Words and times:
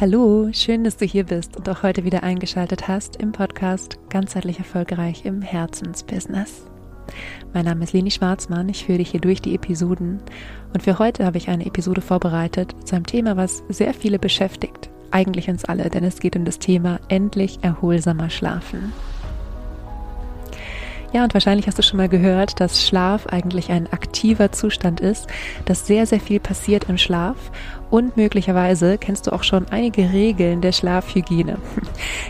Hallo, 0.00 0.48
schön, 0.54 0.82
dass 0.82 0.96
du 0.96 1.04
hier 1.04 1.24
bist 1.24 1.58
und 1.58 1.68
auch 1.68 1.82
heute 1.82 2.04
wieder 2.04 2.22
eingeschaltet 2.22 2.88
hast 2.88 3.16
im 3.16 3.32
Podcast 3.32 3.98
Ganzheitlich 4.08 4.56
Erfolgreich 4.56 5.26
im 5.26 5.42
Herzensbusiness. 5.42 6.64
Mein 7.52 7.66
Name 7.66 7.84
ist 7.84 7.92
Leni 7.92 8.10
Schwarzmann, 8.10 8.70
ich 8.70 8.86
führe 8.86 8.96
dich 8.96 9.10
hier 9.10 9.20
durch 9.20 9.42
die 9.42 9.54
Episoden 9.54 10.22
und 10.72 10.82
für 10.82 10.98
heute 10.98 11.26
habe 11.26 11.36
ich 11.36 11.50
eine 11.50 11.66
Episode 11.66 12.00
vorbereitet 12.00 12.74
zu 12.82 12.96
einem 12.96 13.04
Thema, 13.04 13.36
was 13.36 13.62
sehr 13.68 13.92
viele 13.92 14.18
beschäftigt, 14.18 14.88
eigentlich 15.10 15.50
uns 15.50 15.66
alle, 15.66 15.90
denn 15.90 16.04
es 16.04 16.18
geht 16.20 16.34
um 16.34 16.46
das 16.46 16.58
Thema 16.58 16.98
endlich 17.08 17.58
erholsamer 17.60 18.30
Schlafen. 18.30 18.94
Ja, 21.12 21.24
und 21.24 21.34
wahrscheinlich 21.34 21.66
hast 21.66 21.76
du 21.76 21.82
schon 21.82 21.96
mal 21.96 22.08
gehört, 22.08 22.60
dass 22.60 22.86
Schlaf 22.86 23.26
eigentlich 23.26 23.70
ein 23.70 23.92
aktiver 23.92 24.52
Zustand 24.52 25.00
ist, 25.00 25.26
dass 25.64 25.86
sehr, 25.86 26.06
sehr 26.06 26.20
viel 26.20 26.38
passiert 26.38 26.88
im 26.88 26.98
Schlaf 26.98 27.50
und 27.90 28.16
möglicherweise 28.16 28.98
kennst 28.98 29.26
du 29.26 29.32
auch 29.32 29.42
schon 29.42 29.66
einige 29.70 30.12
Regeln 30.12 30.60
der 30.60 30.72
Schlafhygiene. 30.72 31.58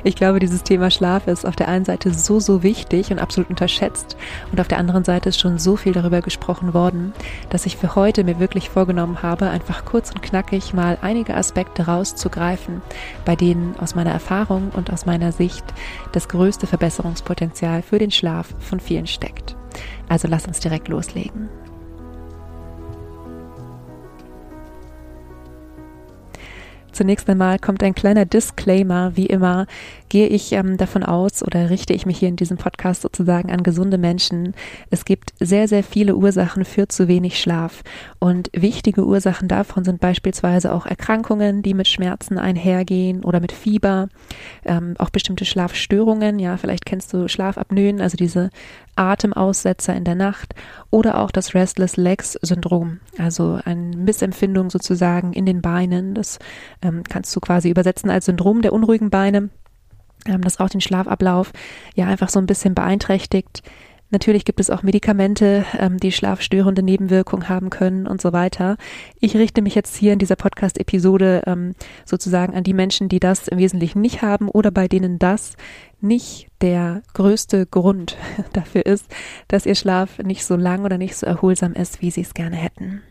Ich 0.03 0.17
glaube, 0.17 0.41
dieses 0.41 0.63
Thema 0.63 0.91
Schlaf 0.91 1.27
ist 1.27 1.47
auf 1.47 1.57
der 1.57 1.69
einen 1.69 1.85
Seite 1.85 2.15
so, 2.15 2.41
so 2.41 2.63
wichtig 2.63 3.13
und 3.13 3.19
absolut 3.19 3.51
unterschätzt 3.51 4.17
und 4.51 4.61
auf 4.61 4.67
der 4.67 4.79
anderen 4.79 5.05
Seite 5.05 5.29
ist 5.29 5.39
schon 5.39 5.59
so 5.59 5.77
viel 5.77 5.93
darüber 5.93 6.23
gesprochen 6.23 6.73
worden, 6.73 7.13
dass 7.51 7.67
ich 7.67 7.77
für 7.77 7.95
heute 7.95 8.25
mir 8.25 8.41
wirklich 8.41 8.71
vorgenommen 8.71 9.23
habe, 9.23 9.51
einfach 9.51 9.85
kurz 9.85 10.11
und 10.11 10.23
knackig 10.23 10.73
mal 10.73 10.97
einige 11.03 11.37
Aspekte 11.37 11.87
rauszugreifen, 11.87 12.81
bei 13.25 13.37
denen 13.37 13.77
aus 13.79 13.95
meiner 13.95 14.13
Erfahrung 14.13 14.71
und 14.75 14.91
aus 14.91 15.07
meiner 15.07 15.33
Sicht 15.33 15.65
das 16.13 16.29
größte 16.29 16.67
Verbesserungspotenzial 16.67 17.83
für 17.83 17.99
den 17.99 18.11
Schlaf 18.11 18.55
von 18.59 18.81
vielen 18.81 19.07
steckt. 19.07 19.57
Also 20.09 20.29
lass 20.29 20.47
uns 20.47 20.61
direkt 20.61 20.89
loslegen. 20.89 21.49
Zunächst 26.93 27.29
einmal 27.29 27.59
kommt 27.59 27.83
ein 27.83 27.95
kleiner 27.95 28.25
Disclaimer. 28.25 29.17
Wie 29.17 29.27
immer 29.27 29.67
gehe 30.11 30.27
ich 30.27 30.53
ähm, 30.53 30.77
davon 30.77 31.03
aus 31.03 31.43
oder 31.43 31.71
richte 31.71 31.95
ich 31.95 32.05
mich 32.05 32.19
hier 32.19 32.29
in 32.29 32.37
diesem 32.37 32.59
Podcast 32.59 33.01
sozusagen 33.01 33.51
an 33.51 33.63
gesunde 33.63 33.97
Menschen. 33.97 34.55
Es 34.91 35.07
gibt 35.07 35.33
sehr, 35.41 35.69
sehr 35.69 35.83
viele 35.83 36.17
Ursachen 36.17 36.67
für 36.67 36.89
zu 36.89 37.09
wenig 37.09 37.41
Schlaf. 37.41 37.83
Und 38.19 38.51
wichtige 38.53 39.07
Ursachen 39.07 39.49
davon 39.49 39.85
sind 39.85 40.01
beispielsweise 40.01 40.75
auch 40.75 40.85
Erkrankungen, 40.85 41.63
die 41.63 41.75
mit 41.75 41.89
Schmerzen 41.89 42.39
einhergehen 42.39 43.25
oder 43.25 43.41
mit 43.41 43.53
Fieber, 43.53 44.09
ähm, 44.65 44.95
auch 44.99 45.11
bestimmte 45.11 45.47
Schlafstörungen. 45.47 46.39
Ja, 46.39 46.57
vielleicht 46.57 46.85
kennst 46.85 47.15
du 47.15 47.29
Schlafapnoen, 47.29 48.01
also 48.01 48.17
diese 48.17 48.51
Atemaussetzer 48.97 49.95
in 49.95 50.05
der 50.05 50.17
Nacht 50.17 50.55
oder 50.91 51.21
auch 51.21 51.31
das 51.31 51.55
Restless 51.55 51.97
Legs 51.97 52.37
Syndrom, 52.43 52.99
also 53.17 53.61
eine 53.65 53.97
Missempfindung 53.97 54.71
sozusagen 54.71 55.33
in 55.33 55.47
den 55.47 55.63
Beinen. 55.63 56.15
Das 56.15 56.39
ähm, 56.83 57.05
kannst 57.09 57.35
du 57.35 57.41
quasi 57.41 57.71
übersetzen 57.71 58.11
als 58.11 58.27
Syndrom 58.27 58.61
der 58.61 58.73
unruhigen 58.73 59.09
Beine, 59.09 59.49
ähm, 60.27 60.43
das 60.43 60.61
auch 60.61 60.69
den 60.69 60.81
Schlafablauf 60.81 61.53
ja 61.95 62.07
einfach 62.07 62.29
so 62.29 62.39
ein 62.39 62.47
bisschen 62.47 62.75
beeinträchtigt. 62.75 63.63
Natürlich 64.13 64.45
gibt 64.45 64.59
es 64.59 64.71
auch 64.71 64.83
Medikamente, 64.83 65.65
ähm, 65.79 65.99
die 65.99 66.11
schlafstörende 66.11 66.83
Nebenwirkungen 66.83 67.49
haben 67.49 67.71
können 67.71 68.09
und 68.09 68.21
so 68.21 68.33
weiter. 68.33 68.77
Ich 69.21 69.37
richte 69.37 69.63
mich 69.63 69.77
jetzt 69.77 69.97
hier 69.97 70.13
in 70.13 70.19
dieser 70.19 70.35
Podcast-Episode 70.35 71.45
ähm, 71.47 71.75
sozusagen 72.05 72.55
an 72.55 72.65
die 72.65 72.75
Menschen, 72.75 73.09
die 73.09 73.21
das 73.21 73.47
im 73.47 73.59
Wesentlichen 73.59 74.01
nicht 74.01 74.21
haben 74.21 74.49
oder 74.49 74.73
bei 74.73 74.89
denen 74.89 75.21
das 75.21 75.55
nicht 76.01 76.49
der 76.61 77.03
größte 77.15 77.67
Grund 77.67 78.17
dafür 78.53 78.85
ist, 78.85 79.07
dass 79.47 79.65
ihr 79.65 79.77
Schlaf 79.77 80.19
nicht 80.19 80.45
so 80.45 80.57
lang 80.57 80.85
oder 80.85 80.99
nicht 80.99 81.15
so 81.15 81.27
erholsam 81.27 81.73
ist, 81.73 82.03
wie 82.03 82.11
sie 82.11 82.23
es 82.23 82.35
gerne 82.35 82.57
hätten. 82.57 83.03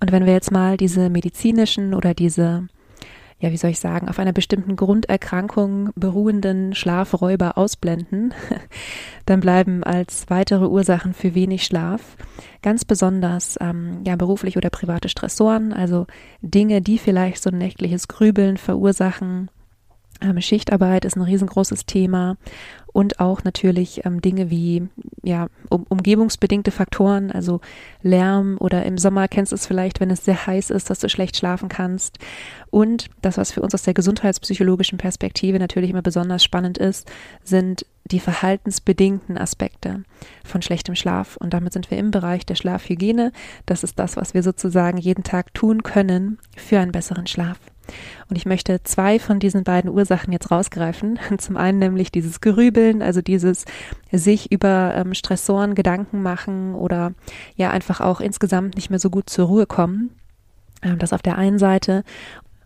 Und 0.00 0.10
wenn 0.10 0.24
wir 0.24 0.32
jetzt 0.32 0.52
mal 0.52 0.78
diese 0.78 1.10
medizinischen 1.10 1.92
oder 1.92 2.14
diese 2.14 2.68
ja, 3.40 3.52
wie 3.52 3.56
soll 3.56 3.70
ich 3.70 3.78
sagen, 3.78 4.08
auf 4.08 4.18
einer 4.18 4.32
bestimmten 4.32 4.74
Grunderkrankung 4.74 5.90
beruhenden 5.94 6.74
Schlafräuber 6.74 7.56
ausblenden, 7.56 8.34
dann 9.26 9.40
bleiben 9.40 9.84
als 9.84 10.28
weitere 10.28 10.66
Ursachen 10.66 11.14
für 11.14 11.34
wenig 11.34 11.64
Schlaf 11.64 12.16
ganz 12.62 12.84
besonders 12.84 13.56
ähm, 13.60 14.02
ja, 14.04 14.16
berufliche 14.16 14.58
oder 14.58 14.70
private 14.70 15.08
Stressoren, 15.08 15.72
also 15.72 16.06
Dinge, 16.42 16.82
die 16.82 16.98
vielleicht 16.98 17.42
so 17.42 17.50
ein 17.50 17.58
nächtliches 17.58 18.08
Grübeln 18.08 18.56
verursachen, 18.56 19.50
ähm, 20.20 20.40
Schichtarbeit 20.40 21.04
ist 21.04 21.16
ein 21.16 21.22
riesengroßes 21.22 21.86
Thema 21.86 22.36
und 22.92 23.20
auch 23.20 23.44
natürlich 23.44 24.04
ähm, 24.04 24.20
Dinge 24.20 24.50
wie 24.50 24.88
ja 25.22 25.48
um, 25.70 25.84
umgebungsbedingte 25.88 26.70
Faktoren, 26.70 27.30
also 27.30 27.60
Lärm 28.02 28.56
oder 28.58 28.84
im 28.84 28.98
Sommer 28.98 29.28
kennst 29.28 29.52
du 29.52 29.56
es 29.56 29.66
vielleicht, 29.66 30.00
wenn 30.00 30.10
es 30.10 30.24
sehr 30.24 30.46
heiß 30.46 30.70
ist, 30.70 30.90
dass 30.90 30.98
du 30.98 31.08
schlecht 31.08 31.36
schlafen 31.36 31.68
kannst 31.68 32.18
und 32.70 33.08
das, 33.22 33.38
was 33.38 33.52
für 33.52 33.62
uns 33.62 33.74
aus 33.74 33.82
der 33.82 33.94
gesundheitspsychologischen 33.94 34.98
Perspektive 34.98 35.58
natürlich 35.58 35.90
immer 35.90 36.02
besonders 36.02 36.44
spannend 36.44 36.78
ist, 36.78 37.10
sind 37.42 37.86
die 38.04 38.20
verhaltensbedingten 38.20 39.38
Aspekte 39.38 40.02
von 40.44 40.62
schlechtem 40.62 40.94
Schlaf. 40.94 41.36
Und 41.36 41.54
damit 41.54 41.72
sind 41.72 41.90
wir 41.90 41.98
im 41.98 42.10
Bereich 42.10 42.46
der 42.46 42.54
Schlafhygiene. 42.54 43.32
Das 43.66 43.84
ist 43.84 43.98
das, 43.98 44.16
was 44.16 44.34
wir 44.34 44.42
sozusagen 44.42 44.98
jeden 44.98 45.24
Tag 45.24 45.52
tun 45.54 45.82
können 45.82 46.38
für 46.56 46.78
einen 46.78 46.92
besseren 46.92 47.26
Schlaf. 47.26 47.58
Und 48.28 48.36
ich 48.36 48.46
möchte 48.46 48.82
zwei 48.82 49.18
von 49.18 49.38
diesen 49.38 49.64
beiden 49.64 49.90
Ursachen 49.90 50.32
jetzt 50.32 50.50
rausgreifen. 50.50 51.18
Zum 51.38 51.56
einen 51.56 51.78
nämlich 51.78 52.12
dieses 52.12 52.40
Gerübeln, 52.40 53.02
also 53.02 53.22
dieses 53.22 53.64
sich 54.12 54.52
über 54.52 54.94
ähm, 54.94 55.14
Stressoren 55.14 55.74
Gedanken 55.74 56.22
machen 56.22 56.74
oder 56.74 57.12
ja 57.56 57.70
einfach 57.70 58.00
auch 58.00 58.20
insgesamt 58.20 58.76
nicht 58.76 58.90
mehr 58.90 58.98
so 58.98 59.10
gut 59.10 59.30
zur 59.30 59.46
Ruhe 59.46 59.66
kommen. 59.66 60.10
Ähm, 60.82 60.98
das 60.98 61.12
auf 61.12 61.22
der 61.22 61.38
einen 61.38 61.58
Seite 61.58 62.04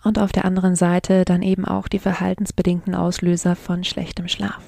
und 0.05 0.19
auf 0.19 0.33
der 0.33 0.44
anderen 0.44 0.75
Seite 0.75 1.25
dann 1.25 1.43
eben 1.43 1.65
auch 1.65 1.89
die 1.89 1.99
verhaltensbedingten 1.99 2.94
Auslöser 2.94 3.56
von 3.56 3.84
schlechtem 3.84 4.28
Schlaf. 4.28 4.60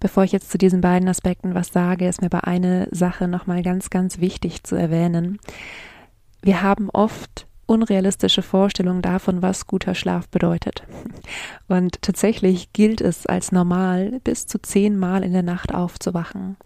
Bevor 0.00 0.24
ich 0.24 0.32
jetzt 0.32 0.50
zu 0.50 0.58
diesen 0.58 0.80
beiden 0.80 1.08
Aspekten 1.08 1.54
was 1.54 1.68
sage, 1.68 2.06
ist 2.06 2.20
mir 2.20 2.28
bei 2.28 2.44
einer 2.44 2.88
Sache 2.90 3.28
nochmal 3.28 3.62
ganz, 3.62 3.90
ganz 3.90 4.18
wichtig 4.18 4.64
zu 4.64 4.76
erwähnen. 4.76 5.38
Wir 6.42 6.62
haben 6.62 6.90
oft 6.90 7.46
unrealistische 7.66 8.42
Vorstellung 8.42 9.02
davon, 9.02 9.42
was 9.42 9.66
guter 9.66 9.94
Schlaf 9.94 10.28
bedeutet. 10.28 10.82
Und 11.68 12.02
tatsächlich 12.02 12.72
gilt 12.72 13.00
es 13.00 13.26
als 13.26 13.52
normal, 13.52 14.20
bis 14.24 14.46
zu 14.46 14.60
zehnmal 14.60 15.22
in 15.24 15.32
der 15.32 15.42
Nacht 15.42 15.74
aufzuwachen. 15.74 16.56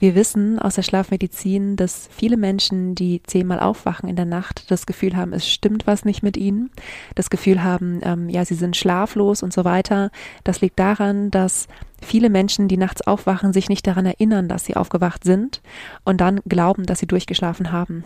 Wir 0.00 0.14
wissen 0.14 0.60
aus 0.60 0.76
der 0.76 0.82
Schlafmedizin, 0.82 1.74
dass 1.74 2.08
viele 2.12 2.36
Menschen, 2.36 2.94
die 2.94 3.20
zehnmal 3.24 3.58
aufwachen 3.58 4.08
in 4.08 4.14
der 4.14 4.26
Nacht, 4.26 4.70
das 4.70 4.86
Gefühl 4.86 5.16
haben, 5.16 5.32
es 5.32 5.48
stimmt 5.48 5.88
was 5.88 6.04
nicht 6.04 6.22
mit 6.22 6.36
ihnen, 6.36 6.70
das 7.16 7.30
Gefühl 7.30 7.64
haben, 7.64 8.00
ähm, 8.02 8.28
ja, 8.28 8.44
sie 8.44 8.54
sind 8.54 8.76
schlaflos 8.76 9.42
und 9.42 9.52
so 9.52 9.64
weiter. 9.64 10.10
Das 10.44 10.60
liegt 10.60 10.78
daran, 10.78 11.32
dass 11.32 11.66
viele 12.00 12.30
Menschen, 12.30 12.68
die 12.68 12.76
nachts 12.76 13.04
aufwachen, 13.06 13.52
sich 13.52 13.68
nicht 13.68 13.86
daran 13.88 14.06
erinnern, 14.06 14.48
dass 14.48 14.64
sie 14.64 14.76
aufgewacht 14.76 15.24
sind 15.24 15.62
und 16.04 16.20
dann 16.20 16.40
glauben, 16.46 16.86
dass 16.86 17.00
sie 17.00 17.06
durchgeschlafen 17.06 17.72
haben. 17.72 18.04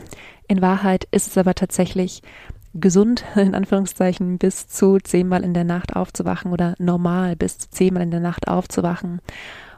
In 0.48 0.62
Wahrheit 0.62 1.06
ist 1.10 1.26
es 1.26 1.36
aber 1.36 1.54
tatsächlich 1.54 2.22
gesund, 2.72 3.24
in 3.36 3.54
Anführungszeichen, 3.54 4.38
bis 4.38 4.66
zu 4.66 4.98
zehnmal 4.98 5.44
in 5.44 5.52
der 5.52 5.64
Nacht 5.64 5.94
aufzuwachen 5.94 6.52
oder 6.52 6.74
normal 6.78 7.36
bis 7.36 7.58
zu 7.58 7.70
zehnmal 7.70 8.02
in 8.02 8.10
der 8.10 8.20
Nacht 8.20 8.48
aufzuwachen. 8.48 9.20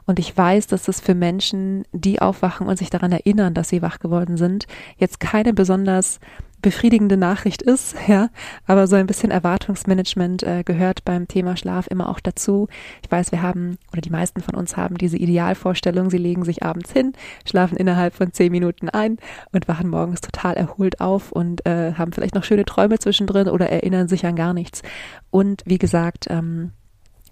Und 0.05 0.19
ich 0.19 0.35
weiß, 0.35 0.67
dass 0.67 0.87
es 0.87 0.99
für 0.99 1.15
Menschen, 1.15 1.83
die 1.91 2.21
aufwachen 2.21 2.67
und 2.67 2.77
sich 2.77 2.89
daran 2.89 3.11
erinnern, 3.11 3.53
dass 3.53 3.69
sie 3.69 3.81
wach 3.81 3.99
geworden 3.99 4.37
sind, 4.37 4.67
jetzt 4.97 5.19
keine 5.19 5.53
besonders 5.53 6.19
befriedigende 6.65 7.15
Nachricht 7.15 7.61
ist, 7.61 7.95
ja, 8.07 8.29
aber 8.65 8.87
so 8.87 8.95
ein 8.95 9.05
bisschen 9.05 9.29
Erwartungsmanagement 9.29 10.41
äh, 10.41 10.63
gehört 10.63 11.05
beim 11.05 11.27
Thema 11.27 11.55
Schlaf 11.57 11.85
immer 11.87 12.09
auch 12.09 12.19
dazu. 12.19 12.67
Ich 13.03 13.11
weiß, 13.11 13.31
wir 13.31 13.43
haben 13.43 13.77
oder 13.91 14.01
die 14.01 14.09
meisten 14.09 14.41
von 14.41 14.55
uns 14.55 14.75
haben 14.75 14.97
diese 14.97 15.17
Idealvorstellung, 15.17 16.09
sie 16.09 16.17
legen 16.17 16.43
sich 16.43 16.63
abends 16.63 16.91
hin, 16.91 17.13
schlafen 17.47 17.77
innerhalb 17.77 18.15
von 18.15 18.33
zehn 18.33 18.51
Minuten 18.51 18.89
ein 18.89 19.17
und 19.51 19.67
wachen 19.67 19.89
morgens 19.89 20.21
total 20.21 20.55
erholt 20.55 21.01
auf 21.01 21.31
und 21.31 21.65
äh, 21.67 21.93
haben 21.93 22.13
vielleicht 22.13 22.33
noch 22.33 22.43
schöne 22.43 22.65
Träume 22.65 22.97
zwischendrin 22.97 23.47
oder 23.47 23.69
erinnern 23.69 24.07
sich 24.07 24.25
an 24.25 24.35
gar 24.35 24.53
nichts. 24.55 24.81
Und 25.29 25.61
wie 25.65 25.77
gesagt, 25.77 26.25
ähm, 26.31 26.71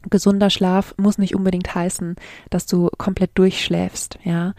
gesunder 0.10 0.50
Schlaf 0.50 0.94
muss 0.98 1.18
nicht 1.18 1.36
unbedingt 1.36 1.74
heißen, 1.74 2.16
dass 2.50 2.66
du 2.66 2.90
komplett 2.98 3.32
durchschläfst, 3.36 4.20
ja. 4.24 4.54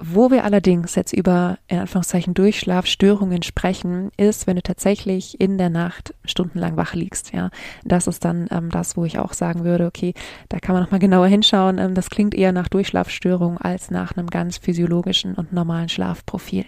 Wo 0.00 0.30
wir 0.30 0.44
allerdings 0.44 0.94
jetzt 0.94 1.12
über, 1.12 1.58
in 1.68 1.78
Anführungszeichen, 1.78 2.32
Durchschlafstörungen 2.32 3.42
sprechen, 3.42 4.10
ist, 4.16 4.46
wenn 4.46 4.56
du 4.56 4.62
tatsächlich 4.62 5.38
in 5.38 5.58
der 5.58 5.68
Nacht 5.68 6.14
stundenlang 6.24 6.78
wach 6.78 6.94
liegst, 6.94 7.32
ja. 7.34 7.50
Das 7.84 8.06
ist 8.06 8.24
dann 8.24 8.48
ähm, 8.50 8.70
das, 8.70 8.96
wo 8.96 9.04
ich 9.04 9.18
auch 9.18 9.34
sagen 9.34 9.64
würde, 9.64 9.86
okay, 9.86 10.14
da 10.48 10.60
kann 10.60 10.74
man 10.74 10.82
nochmal 10.82 11.00
genauer 11.00 11.26
hinschauen. 11.26 11.78
Ähm, 11.78 11.94
das 11.94 12.08
klingt 12.08 12.34
eher 12.34 12.52
nach 12.52 12.68
Durchschlafstörung 12.68 13.58
als 13.58 13.90
nach 13.90 14.16
einem 14.16 14.28
ganz 14.28 14.56
physiologischen 14.56 15.34
und 15.34 15.52
normalen 15.52 15.90
Schlafprofil. 15.90 16.64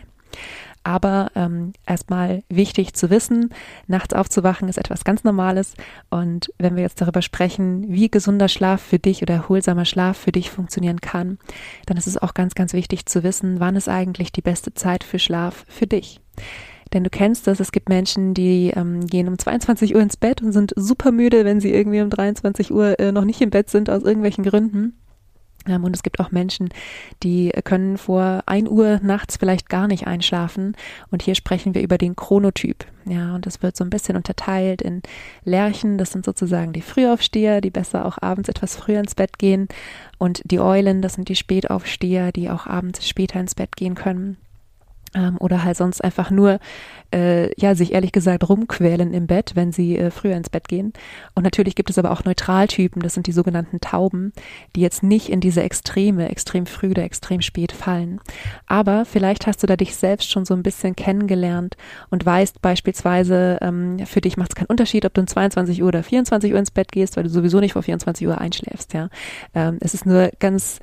Aber 0.84 1.30
ähm, 1.34 1.72
erstmal 1.86 2.42
wichtig 2.50 2.94
zu 2.94 3.08
wissen, 3.08 3.50
nachts 3.86 4.12
aufzuwachen 4.12 4.68
ist 4.68 4.76
etwas 4.76 5.04
ganz 5.04 5.24
Normales. 5.24 5.74
Und 6.10 6.52
wenn 6.58 6.76
wir 6.76 6.82
jetzt 6.82 7.00
darüber 7.00 7.22
sprechen, 7.22 7.86
wie 7.88 8.10
gesunder 8.10 8.48
Schlaf 8.48 8.82
für 8.82 8.98
dich 8.98 9.22
oder 9.22 9.34
erholsamer 9.34 9.86
Schlaf 9.86 10.18
für 10.18 10.32
dich 10.32 10.50
funktionieren 10.50 11.00
kann, 11.00 11.38
dann 11.86 11.96
ist 11.96 12.06
es 12.06 12.18
auch 12.18 12.34
ganz, 12.34 12.54
ganz 12.54 12.74
wichtig 12.74 13.06
zu 13.06 13.22
wissen, 13.22 13.60
wann 13.60 13.76
ist 13.76 13.88
eigentlich 13.88 14.30
die 14.30 14.42
beste 14.42 14.74
Zeit 14.74 15.04
für 15.04 15.18
Schlaf 15.18 15.64
für 15.68 15.86
dich. 15.86 16.20
Denn 16.92 17.02
du 17.02 17.10
kennst 17.10 17.46
das, 17.46 17.60
es 17.60 17.72
gibt 17.72 17.88
Menschen, 17.88 18.34
die 18.34 18.70
ähm, 18.76 19.06
gehen 19.06 19.28
um 19.28 19.38
22 19.38 19.94
Uhr 19.94 20.02
ins 20.02 20.16
Bett 20.16 20.42
und 20.42 20.52
sind 20.52 20.72
super 20.76 21.10
müde, 21.12 21.44
wenn 21.44 21.60
sie 21.60 21.72
irgendwie 21.72 22.02
um 22.02 22.10
23 22.10 22.70
Uhr 22.70 23.00
äh, 23.00 23.10
noch 23.10 23.24
nicht 23.24 23.40
im 23.40 23.50
Bett 23.50 23.70
sind, 23.70 23.90
aus 23.90 24.02
irgendwelchen 24.02 24.44
Gründen. 24.44 25.00
Ähm, 25.66 25.84
und 25.84 25.94
es 25.94 26.02
gibt 26.02 26.20
auch 26.20 26.30
Menschen, 26.30 26.68
die 27.22 27.50
können 27.64 27.98
vor 27.98 28.42
ein 28.46 28.68
Uhr 28.68 29.00
nachts 29.02 29.36
vielleicht 29.36 29.68
gar 29.68 29.86
nicht 29.86 30.06
einschlafen. 30.06 30.76
Und 31.10 31.22
hier 31.22 31.34
sprechen 31.34 31.74
wir 31.74 31.82
über 31.82 31.98
den 31.98 32.16
Chronotyp. 32.16 32.84
Ja, 33.06 33.34
und 33.34 33.46
das 33.46 33.62
wird 33.62 33.76
so 33.76 33.84
ein 33.84 33.90
bisschen 33.90 34.16
unterteilt 34.16 34.80
in 34.80 35.02
Lerchen. 35.44 35.98
Das 35.98 36.12
sind 36.12 36.24
sozusagen 36.24 36.72
die 36.72 36.80
Frühaufsteher, 36.80 37.60
die 37.60 37.70
besser 37.70 38.06
auch 38.06 38.18
abends 38.20 38.48
etwas 38.48 38.76
früher 38.76 39.00
ins 39.00 39.14
Bett 39.14 39.38
gehen. 39.38 39.68
Und 40.18 40.42
die 40.44 40.60
Eulen, 40.60 41.02
das 41.02 41.14
sind 41.14 41.28
die 41.28 41.36
Spätaufsteher, 41.36 42.32
die 42.32 42.50
auch 42.50 42.66
abends 42.66 43.06
später 43.06 43.40
ins 43.40 43.54
Bett 43.54 43.76
gehen 43.76 43.94
können 43.94 44.38
ähm, 45.14 45.36
oder 45.38 45.64
halt 45.64 45.76
sonst 45.76 46.02
einfach 46.02 46.30
nur, 46.30 46.58
äh, 47.12 47.50
ja, 47.60 47.74
sich 47.74 47.92
ehrlich 47.92 48.12
gesagt 48.12 48.48
rumquälen 48.48 49.14
im 49.14 49.26
Bett, 49.26 49.52
wenn 49.54 49.72
sie 49.72 49.96
äh, 49.96 50.10
früher 50.10 50.36
ins 50.36 50.50
Bett 50.50 50.68
gehen. 50.68 50.92
Und 51.34 51.44
natürlich 51.44 51.74
gibt 51.74 51.90
es 51.90 51.98
aber 51.98 52.10
auch 52.10 52.24
Neutraltypen, 52.24 53.02
das 53.02 53.14
sind 53.14 53.26
die 53.26 53.32
sogenannten 53.32 53.80
Tauben, 53.80 54.32
die 54.74 54.80
jetzt 54.80 55.02
nicht 55.02 55.28
in 55.28 55.40
diese 55.40 55.62
Extreme, 55.62 56.28
extrem 56.28 56.66
früh 56.66 56.90
oder 56.90 57.04
extrem 57.04 57.40
spät 57.40 57.72
fallen. 57.72 58.20
Aber 58.66 59.04
vielleicht 59.04 59.46
hast 59.46 59.62
du 59.62 59.66
da 59.66 59.76
dich 59.76 59.96
selbst 59.96 60.30
schon 60.30 60.44
so 60.44 60.54
ein 60.54 60.62
bisschen 60.62 60.96
kennengelernt 60.96 61.76
und 62.10 62.24
weißt 62.24 62.60
beispielsweise, 62.60 63.58
ähm, 63.60 63.98
für 64.06 64.20
dich 64.20 64.36
macht 64.36 64.50
es 64.50 64.54
keinen 64.56 64.66
Unterschied, 64.66 65.04
ob 65.04 65.14
du 65.14 65.20
um 65.20 65.26
22 65.26 65.82
Uhr 65.82 65.88
oder 65.88 66.02
24 66.02 66.52
Uhr 66.52 66.58
ins 66.58 66.70
Bett 66.70 66.92
gehst, 66.92 67.16
weil 67.16 67.24
du 67.24 67.30
sowieso 67.30 67.60
nicht 67.60 67.72
vor 67.72 67.82
24 67.82 68.26
Uhr 68.26 68.38
einschläfst, 68.38 68.92
ja. 68.94 69.08
Ähm, 69.54 69.78
es 69.80 69.94
ist 69.94 70.06
nur 70.06 70.30
ganz 70.38 70.80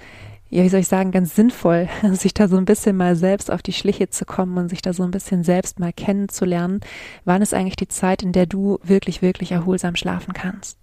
ja, 0.51 0.63
wie 0.63 0.69
soll 0.69 0.81
ich 0.81 0.87
sagen, 0.89 1.11
ganz 1.11 1.33
sinnvoll, 1.33 1.87
sich 2.11 2.33
da 2.33 2.49
so 2.49 2.57
ein 2.57 2.65
bisschen 2.65 2.97
mal 2.97 3.15
selbst 3.15 3.49
auf 3.49 3.61
die 3.61 3.73
Schliche 3.73 4.09
zu 4.09 4.25
kommen 4.25 4.57
und 4.57 4.69
sich 4.69 4.81
da 4.81 4.91
so 4.91 5.03
ein 5.03 5.11
bisschen 5.11 5.43
selbst 5.43 5.79
mal 5.79 5.93
kennenzulernen. 5.93 6.81
Wann 7.23 7.41
ist 7.41 7.53
eigentlich 7.53 7.77
die 7.77 7.87
Zeit, 7.87 8.21
in 8.21 8.33
der 8.33 8.45
du 8.45 8.77
wirklich, 8.83 9.21
wirklich 9.21 9.53
erholsam 9.53 9.95
schlafen 9.95 10.33
kannst? 10.33 10.77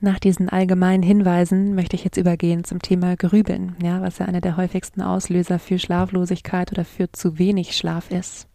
Nach 0.00 0.18
diesen 0.18 0.48
allgemeinen 0.48 1.04
Hinweisen 1.04 1.76
möchte 1.76 1.94
ich 1.94 2.04
jetzt 2.04 2.16
übergehen 2.16 2.64
zum 2.64 2.82
Thema 2.82 3.16
Grübeln, 3.16 3.76
ja, 3.80 4.02
was 4.02 4.18
ja 4.18 4.26
einer 4.26 4.40
der 4.40 4.56
häufigsten 4.56 5.00
Auslöser 5.00 5.60
für 5.60 5.78
Schlaflosigkeit 5.78 6.72
oder 6.72 6.84
für 6.84 7.10
zu 7.12 7.38
wenig 7.38 7.76
Schlaf 7.76 8.10
ist. 8.10 8.48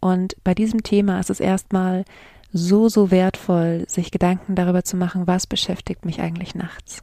Und 0.00 0.36
bei 0.44 0.54
diesem 0.54 0.82
Thema 0.82 1.18
ist 1.18 1.30
es 1.30 1.40
erstmal 1.40 2.04
so, 2.52 2.90
so 2.90 3.10
wertvoll, 3.10 3.84
sich 3.88 4.10
Gedanken 4.10 4.54
darüber 4.54 4.84
zu 4.84 4.98
machen, 4.98 5.26
was 5.26 5.46
beschäftigt 5.46 6.04
mich 6.04 6.20
eigentlich 6.20 6.54
nachts. 6.54 7.02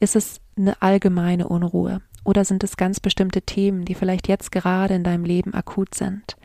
Ist 0.00 0.16
es 0.16 0.40
eine 0.56 0.80
allgemeine 0.82 1.48
Unruhe? 1.48 2.00
Oder 2.24 2.44
sind 2.44 2.64
es 2.64 2.76
ganz 2.76 2.98
bestimmte 2.98 3.42
Themen, 3.42 3.84
die 3.84 3.94
vielleicht 3.94 4.28
jetzt 4.28 4.50
gerade 4.50 4.94
in 4.94 5.04
deinem 5.04 5.24
Leben 5.24 5.54
akut 5.54 5.94
sind? 5.94 6.36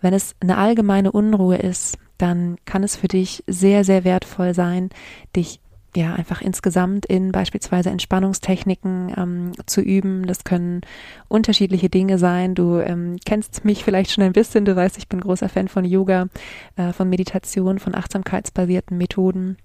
Wenn 0.00 0.14
es 0.14 0.34
eine 0.40 0.56
allgemeine 0.56 1.12
Unruhe 1.12 1.56
ist, 1.56 1.98
dann 2.18 2.56
kann 2.64 2.82
es 2.82 2.96
für 2.96 3.08
dich 3.08 3.44
sehr, 3.46 3.84
sehr 3.84 4.04
wertvoll 4.04 4.54
sein, 4.54 4.90
dich 5.36 5.60
ja 5.94 6.14
einfach 6.14 6.40
insgesamt 6.40 7.06
in 7.06 7.32
beispielsweise 7.32 7.90
Entspannungstechniken 7.90 9.12
ähm, 9.16 9.52
zu 9.66 9.80
üben. 9.80 10.26
Das 10.26 10.44
können 10.44 10.80
unterschiedliche 11.28 11.90
Dinge 11.90 12.18
sein. 12.18 12.54
Du 12.54 12.78
ähm, 12.78 13.16
kennst 13.24 13.64
mich 13.64 13.84
vielleicht 13.84 14.10
schon 14.10 14.24
ein 14.24 14.32
bisschen. 14.32 14.64
Du 14.64 14.74
weißt, 14.74 14.96
ich 14.98 15.08
bin 15.08 15.20
großer 15.20 15.48
Fan 15.48 15.68
von 15.68 15.84
Yoga, 15.84 16.28
äh, 16.76 16.92
von 16.92 17.08
Meditation, 17.08 17.78
von 17.78 17.94
achtsamkeitsbasierten 17.94 18.96
Methoden. 18.96 19.58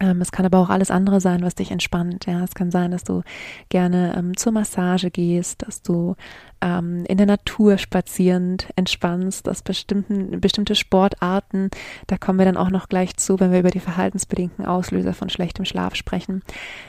Ähm, 0.00 0.20
es 0.20 0.32
kann 0.32 0.46
aber 0.46 0.58
auch 0.58 0.70
alles 0.70 0.90
andere 0.90 1.20
sein, 1.20 1.42
was 1.42 1.54
dich 1.54 1.70
entspannt. 1.70 2.26
Ja, 2.26 2.42
es 2.42 2.54
kann 2.54 2.70
sein, 2.70 2.90
dass 2.90 3.04
du 3.04 3.22
gerne 3.68 4.14
ähm, 4.16 4.36
zur 4.36 4.52
Massage 4.52 5.10
gehst, 5.10 5.66
dass 5.66 5.82
du 5.82 6.16
ähm, 6.60 7.04
in 7.06 7.18
der 7.18 7.26
Natur 7.26 7.78
spazierend 7.78 8.68
entspannst, 8.76 9.46
dass 9.46 9.62
bestimmten, 9.62 10.40
bestimmte 10.40 10.74
Sportarten, 10.74 11.70
da 12.06 12.16
kommen 12.16 12.38
wir 12.38 12.46
dann 12.46 12.56
auch 12.56 12.70
noch 12.70 12.88
gleich 12.88 13.16
zu, 13.16 13.38
wenn 13.38 13.52
wir 13.52 13.60
über 13.60 13.70
die 13.70 13.80
verhaltensbedingten 13.80 14.64
Auslöser 14.64 15.12
von 15.12 15.28
schlechtem 15.28 15.64
Schlaf 15.64 15.94
sprechen, 15.94 16.42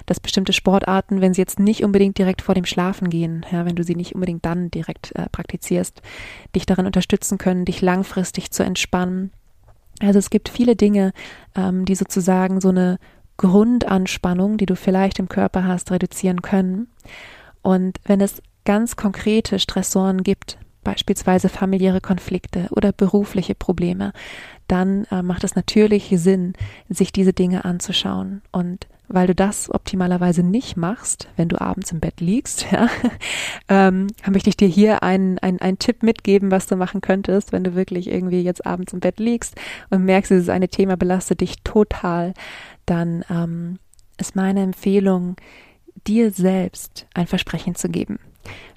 dass 0.06 0.20
bestimmte 0.20 0.54
Sportarten, 0.54 1.22
wenn 1.22 1.34
sie 1.34 1.42
jetzt 1.42 1.60
nicht 1.60 1.84
unbedingt 1.84 2.18
direkt 2.18 2.42
vor 2.42 2.56
dem 2.56 2.66
Schlafen 2.66 3.10
gehen, 3.10 3.46
ja, 3.52 3.66
wenn 3.66 3.76
du 3.76 3.84
sie 3.84 3.96
nicht 3.96 4.16
unbedingt 4.16 4.46
dann 4.46 4.72
direkt 4.72 5.14
äh, 5.16 5.28
praktizierst, 5.30 6.02
dich 6.56 6.66
darin 6.66 6.86
unterstützen 6.86 7.38
können, 7.38 7.66
dich 7.66 7.82
langfristig 7.82 8.52
zu 8.52 8.64
entspannen 8.64 9.32
also 10.08 10.20
es 10.20 10.30
gibt 10.30 10.50
viele 10.50 10.76
Dinge, 10.76 11.14
ähm, 11.56 11.86
die 11.86 11.96
sozusagen 11.96 12.62
so 12.62 12.70
eine 12.70 12.98
Grundanspannung, 13.38 14.58
die 14.58 14.66
du 14.66 14.76
vielleicht 14.76 15.20
im 15.20 15.28
Körper 15.28 15.66
hast, 15.66 15.92
reduzieren 15.92 16.42
können. 16.42 16.88
Und 17.62 17.98
wenn 18.06 18.22
es 18.22 18.42
ganz 18.66 18.96
konkrete 18.96 19.60
Stressoren 19.60 20.24
gibt, 20.24 20.58
beispielsweise 20.84 21.50
familiäre 21.50 22.02
Konflikte 22.02 22.68
oder 22.72 22.92
berufliche 22.92 23.56
Probleme, 23.56 24.14
dann 24.68 25.06
äh, 25.12 25.22
macht 25.22 25.44
es 25.44 25.56
natürlich 25.56 26.14
Sinn, 26.16 26.54
sich 26.90 27.12
diese 27.12 27.34
Dinge 27.34 27.66
anzuschauen. 27.66 28.42
Und 28.52 28.88
weil 29.14 29.28
du 29.28 29.36
das 29.36 29.70
optimalerweise 29.70 30.42
nicht 30.42 30.76
machst, 30.76 31.28
wenn 31.36 31.48
du 31.48 31.62
abends 31.62 31.92
im 31.92 32.00
Bett 32.00 32.20
liegst, 32.20 32.66
ja, 32.72 32.90
ähm, 33.70 34.08
möchte 34.28 34.50
ich 34.50 34.58
dir 34.58 34.68
hier 34.68 35.04
einen, 35.04 35.38
einen, 35.38 35.62
einen 35.62 35.78
Tipp 35.78 36.02
mitgeben, 36.02 36.50
was 36.50 36.66
du 36.66 36.76
machen 36.76 37.00
könntest, 37.00 37.52
wenn 37.52 37.64
du 37.64 37.76
wirklich 37.76 38.10
irgendwie 38.10 38.42
jetzt 38.42 38.66
abends 38.66 38.92
im 38.92 39.02
Bett 39.02 39.20
liegst 39.20 39.56
und 39.92 40.04
merkst, 40.04 40.32
dieses 40.32 40.50
eine 40.50 40.68
Thema 40.68 40.98
belastet 40.98 41.42
dich 41.42 41.62
total, 41.64 42.34
dann 42.88 43.24
ähm, 43.30 43.78
ist 44.18 44.36
meine 44.36 44.64
Empfehlung, 44.64 45.36
dir 46.08 46.32
selbst 46.32 47.06
ein 47.14 47.28
Versprechen 47.28 47.76
zu 47.76 47.90
geben. 47.90 48.20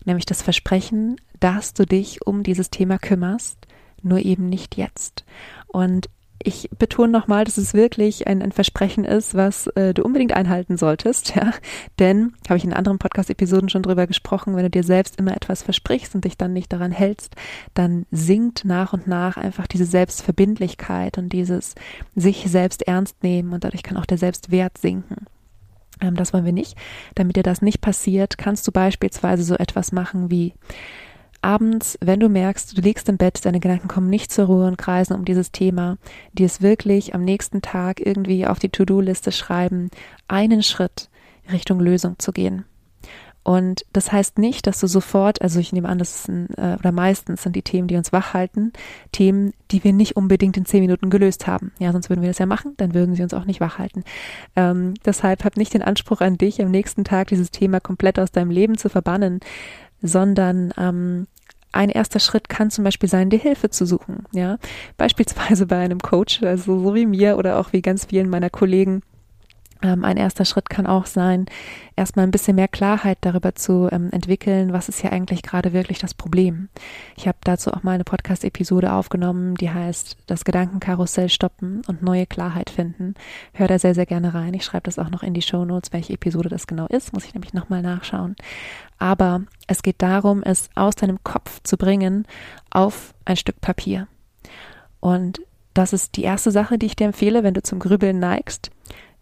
Nämlich 0.04 0.26
das 0.26 0.42
Versprechen, 0.42 1.16
dass 1.40 1.72
du 1.72 1.86
dich 1.86 2.26
um 2.26 2.42
dieses 2.42 2.68
Thema 2.68 2.98
kümmerst, 2.98 3.58
nur 4.02 4.18
eben 4.18 4.48
nicht 4.50 4.76
jetzt. 4.76 5.24
Und 5.66 6.08
ich 6.46 6.70
betone 6.78 7.10
nochmal, 7.10 7.44
dass 7.44 7.58
es 7.58 7.74
wirklich 7.74 8.28
ein, 8.28 8.40
ein 8.40 8.52
Versprechen 8.52 9.04
ist, 9.04 9.34
was 9.34 9.66
äh, 9.68 9.92
du 9.92 10.04
unbedingt 10.04 10.32
einhalten 10.32 10.76
solltest, 10.76 11.34
ja. 11.34 11.52
Denn, 11.98 12.34
habe 12.48 12.56
ich 12.56 12.64
in 12.64 12.72
anderen 12.72 12.98
Podcast-Episoden 12.98 13.68
schon 13.68 13.82
drüber 13.82 14.06
gesprochen, 14.06 14.54
wenn 14.54 14.62
du 14.62 14.70
dir 14.70 14.84
selbst 14.84 15.18
immer 15.18 15.34
etwas 15.34 15.64
versprichst 15.64 16.14
und 16.14 16.24
dich 16.24 16.38
dann 16.38 16.52
nicht 16.52 16.72
daran 16.72 16.92
hältst, 16.92 17.34
dann 17.74 18.06
sinkt 18.12 18.64
nach 18.64 18.92
und 18.92 19.08
nach 19.08 19.36
einfach 19.36 19.66
diese 19.66 19.86
Selbstverbindlichkeit 19.86 21.18
und 21.18 21.32
dieses 21.32 21.74
sich 22.14 22.44
selbst 22.48 22.86
ernst 22.86 23.22
nehmen 23.24 23.52
und 23.52 23.64
dadurch 23.64 23.82
kann 23.82 23.96
auch 23.96 24.06
der 24.06 24.18
Selbstwert 24.18 24.78
sinken. 24.78 25.26
Ähm, 26.00 26.14
das 26.14 26.32
wollen 26.32 26.44
wir 26.44 26.52
nicht. 26.52 26.76
Damit 27.16 27.36
dir 27.36 27.42
das 27.42 27.60
nicht 27.60 27.80
passiert, 27.80 28.38
kannst 28.38 28.66
du 28.68 28.72
beispielsweise 28.72 29.42
so 29.42 29.56
etwas 29.56 29.90
machen 29.90 30.30
wie 30.30 30.54
abends, 31.46 31.96
wenn 32.00 32.18
du 32.18 32.28
merkst, 32.28 32.76
du 32.76 32.82
liegst 32.82 33.08
im 33.08 33.18
Bett, 33.18 33.44
deine 33.44 33.60
Gedanken 33.60 33.86
kommen 33.86 34.10
nicht 34.10 34.32
zur 34.32 34.46
Ruhe 34.46 34.66
und 34.66 34.76
kreisen 34.76 35.14
um 35.14 35.24
dieses 35.24 35.52
Thema, 35.52 35.96
dir 36.32 36.46
es 36.46 36.60
wirklich 36.60 37.14
am 37.14 37.24
nächsten 37.24 37.62
Tag 37.62 38.04
irgendwie 38.04 38.46
auf 38.46 38.58
die 38.58 38.68
To-Do-Liste 38.68 39.30
schreiben, 39.30 39.90
einen 40.26 40.62
Schritt 40.64 41.08
Richtung 41.50 41.78
Lösung 41.78 42.18
zu 42.18 42.32
gehen. 42.32 42.64
Und 43.44 43.86
das 43.92 44.10
heißt 44.10 44.38
nicht, 44.38 44.66
dass 44.66 44.80
du 44.80 44.88
sofort, 44.88 45.40
also 45.40 45.60
ich 45.60 45.72
nehme 45.72 45.88
an, 45.88 45.98
das 45.98 46.24
sind, 46.24 46.48
äh, 46.58 46.74
oder 46.80 46.90
meistens 46.90 47.44
sind 47.44 47.54
die 47.54 47.62
Themen, 47.62 47.86
die 47.86 47.94
uns 47.94 48.12
wach 48.12 48.34
halten, 48.34 48.72
Themen, 49.12 49.52
die 49.70 49.84
wir 49.84 49.92
nicht 49.92 50.16
unbedingt 50.16 50.56
in 50.56 50.64
zehn 50.64 50.80
Minuten 50.80 51.10
gelöst 51.10 51.46
haben. 51.46 51.70
Ja, 51.78 51.92
sonst 51.92 52.10
würden 52.10 52.22
wir 52.22 52.30
das 52.30 52.38
ja 52.38 52.46
machen, 52.46 52.74
dann 52.76 52.92
würden 52.92 53.14
sie 53.14 53.22
uns 53.22 53.34
auch 53.34 53.44
nicht 53.44 53.60
wach 53.60 53.78
halten. 53.78 54.02
Ähm, 54.56 54.94
deshalb 55.04 55.44
hab 55.44 55.56
nicht 55.56 55.74
den 55.74 55.82
Anspruch 55.82 56.22
an 56.22 56.38
dich, 56.38 56.60
am 56.60 56.72
nächsten 56.72 57.04
Tag 57.04 57.28
dieses 57.28 57.52
Thema 57.52 57.78
komplett 57.78 58.18
aus 58.18 58.32
deinem 58.32 58.50
Leben 58.50 58.78
zu 58.78 58.88
verbannen, 58.88 59.38
sondern 60.02 60.74
ähm, 60.76 61.28
ein 61.76 61.90
erster 61.90 62.18
Schritt 62.18 62.48
kann 62.48 62.70
zum 62.70 62.84
Beispiel 62.84 63.08
sein, 63.08 63.30
dir 63.30 63.38
Hilfe 63.38 63.70
zu 63.70 63.86
suchen. 63.86 64.24
Ja, 64.32 64.58
beispielsweise 64.96 65.66
bei 65.66 65.78
einem 65.78 66.00
Coach, 66.00 66.42
also 66.42 66.78
so 66.78 66.94
wie 66.94 67.06
mir 67.06 67.36
oder 67.36 67.58
auch 67.58 67.72
wie 67.72 67.82
ganz 67.82 68.06
vielen 68.06 68.28
meiner 68.28 68.50
Kollegen. 68.50 69.02
Ähm, 69.82 70.04
ein 70.04 70.16
erster 70.16 70.44
Schritt 70.44 70.70
kann 70.70 70.86
auch 70.86 71.06
sein, 71.06 71.46
erstmal 71.96 72.26
ein 72.26 72.30
bisschen 72.30 72.56
mehr 72.56 72.68
Klarheit 72.68 73.18
darüber 73.20 73.54
zu 73.54 73.88
ähm, 73.92 74.10
entwickeln, 74.10 74.72
was 74.72 74.88
ist 74.88 75.02
ja 75.02 75.10
eigentlich 75.10 75.42
gerade 75.42 75.72
wirklich 75.72 75.98
das 75.98 76.14
Problem. 76.14 76.68
Ich 77.16 77.28
habe 77.28 77.38
dazu 77.44 77.72
auch 77.72 77.82
mal 77.82 77.92
eine 77.92 78.04
Podcast-Episode 78.04 78.92
aufgenommen, 78.92 79.54
die 79.56 79.70
heißt 79.70 80.16
Das 80.26 80.44
Gedankenkarussell 80.44 81.28
stoppen 81.28 81.82
und 81.86 82.02
neue 82.02 82.26
Klarheit 82.26 82.70
finden. 82.70 83.14
Hör 83.52 83.68
da 83.68 83.78
sehr, 83.78 83.94
sehr 83.94 84.06
gerne 84.06 84.34
rein. 84.34 84.54
Ich 84.54 84.64
schreibe 84.64 84.84
das 84.84 84.98
auch 84.98 85.10
noch 85.10 85.22
in 85.22 85.34
die 85.34 85.42
Show 85.42 85.64
Notes, 85.64 85.92
welche 85.92 86.14
Episode 86.14 86.48
das 86.48 86.66
genau 86.66 86.86
ist, 86.86 87.12
muss 87.12 87.24
ich 87.24 87.34
nämlich 87.34 87.52
nochmal 87.52 87.82
nachschauen. 87.82 88.36
Aber 88.98 89.42
es 89.66 89.82
geht 89.82 90.00
darum, 90.00 90.42
es 90.42 90.70
aus 90.74 90.94
deinem 90.94 91.22
Kopf 91.22 91.60
zu 91.62 91.76
bringen 91.76 92.26
auf 92.70 93.14
ein 93.24 93.36
Stück 93.36 93.60
Papier. 93.60 94.08
Und 95.00 95.40
das 95.74 95.92
ist 95.92 96.16
die 96.16 96.22
erste 96.22 96.50
Sache, 96.50 96.78
die 96.78 96.86
ich 96.86 96.96
dir 96.96 97.06
empfehle, 97.06 97.42
wenn 97.42 97.52
du 97.52 97.62
zum 97.62 97.78
Grübeln 97.78 98.18
neigst. 98.18 98.70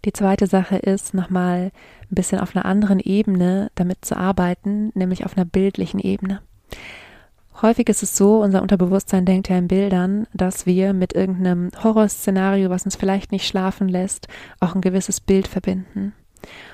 Die 0.05 0.13
zweite 0.13 0.47
Sache 0.47 0.77
ist, 0.77 1.15
nochmal 1.15 1.73
ein 2.11 2.15
bisschen 2.15 2.41
auf 2.41 2.55
einer 2.55 2.67
anderen 2.67 3.01
Ebene 3.01 3.71
damit 3.75 4.05
zu 4.05 4.17
arbeiten, 4.17 4.91
nämlich 4.95 5.25
auf 5.25 5.37
einer 5.37 5.47
bildlichen 5.47 5.99
Ebene. 6.01 6.43
Häufig 7.63 7.89
ist 7.89 8.03
es 8.03 8.17
so, 8.17 8.43
unser 8.43 8.63
Unterbewusstsein 8.63 9.25
denkt 9.25 9.49
ja 9.49 9.57
in 9.57 9.69
Bildern, 9.69 10.27
dass 10.35 10.67
wir 10.67 10.93
mit 10.93 11.15
irgendeinem 11.15 11.71
Horrorszenario, 11.83 12.69
was 12.69 12.85
uns 12.85 12.97
vielleicht 12.97 13.33
nicht 13.33 13.47
schlafen 13.47 13.89
lässt, 13.89 14.29
auch 14.61 14.75
ein 14.75 14.81
gewisses 14.81 15.21
Bild 15.21 15.49
verbinden. 15.49 16.13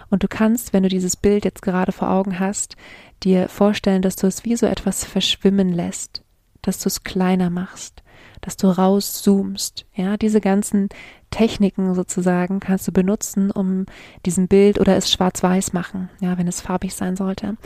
Und 0.09 0.25
du 0.25 0.29
kannst, 0.29 0.73
wenn 0.73 0.83
du 0.83 0.89
dieses 0.89 1.17
Bild 1.17 1.45
jetzt 1.45 1.63
gerade 1.63 1.93
vor 1.93 2.11
Augen 2.11 2.41
hast, 2.41 2.77
dir 3.23 3.49
vorstellen, 3.49 4.03
dass 4.03 4.17
du 4.17 4.27
es 4.27 4.45
wie 4.45 4.57
so 4.57 4.67
etwas 4.67 5.05
verschwimmen 5.05 5.69
lässt. 5.69 6.25
dass 6.63 6.79
du 6.79 6.89
es 6.89 7.05
kleiner 7.05 7.51
machst, 7.51 8.03
dass 8.41 8.57
du 8.57 8.69
rauszoomst. 8.69 9.87
Ja, 9.95 10.17
diese 10.17 10.41
ganzen 10.41 10.89
Techniken 11.31 11.95
sozusagen 11.95 12.61
kannst 12.61 12.87
du 12.89 12.93
benutzen, 12.93 13.51
um 13.51 13.87
diesem 14.27 14.49
Bild 14.49 14.81
oder 14.81 14.97
es 14.97 15.11
schwarz-weiß 15.11 15.73
machen, 15.73 16.11
ja, 16.21 16.37
wenn 16.39 16.49
es 16.49 16.61
farbig 16.61 16.95
sein 16.95 17.17
sollte. 17.17 17.57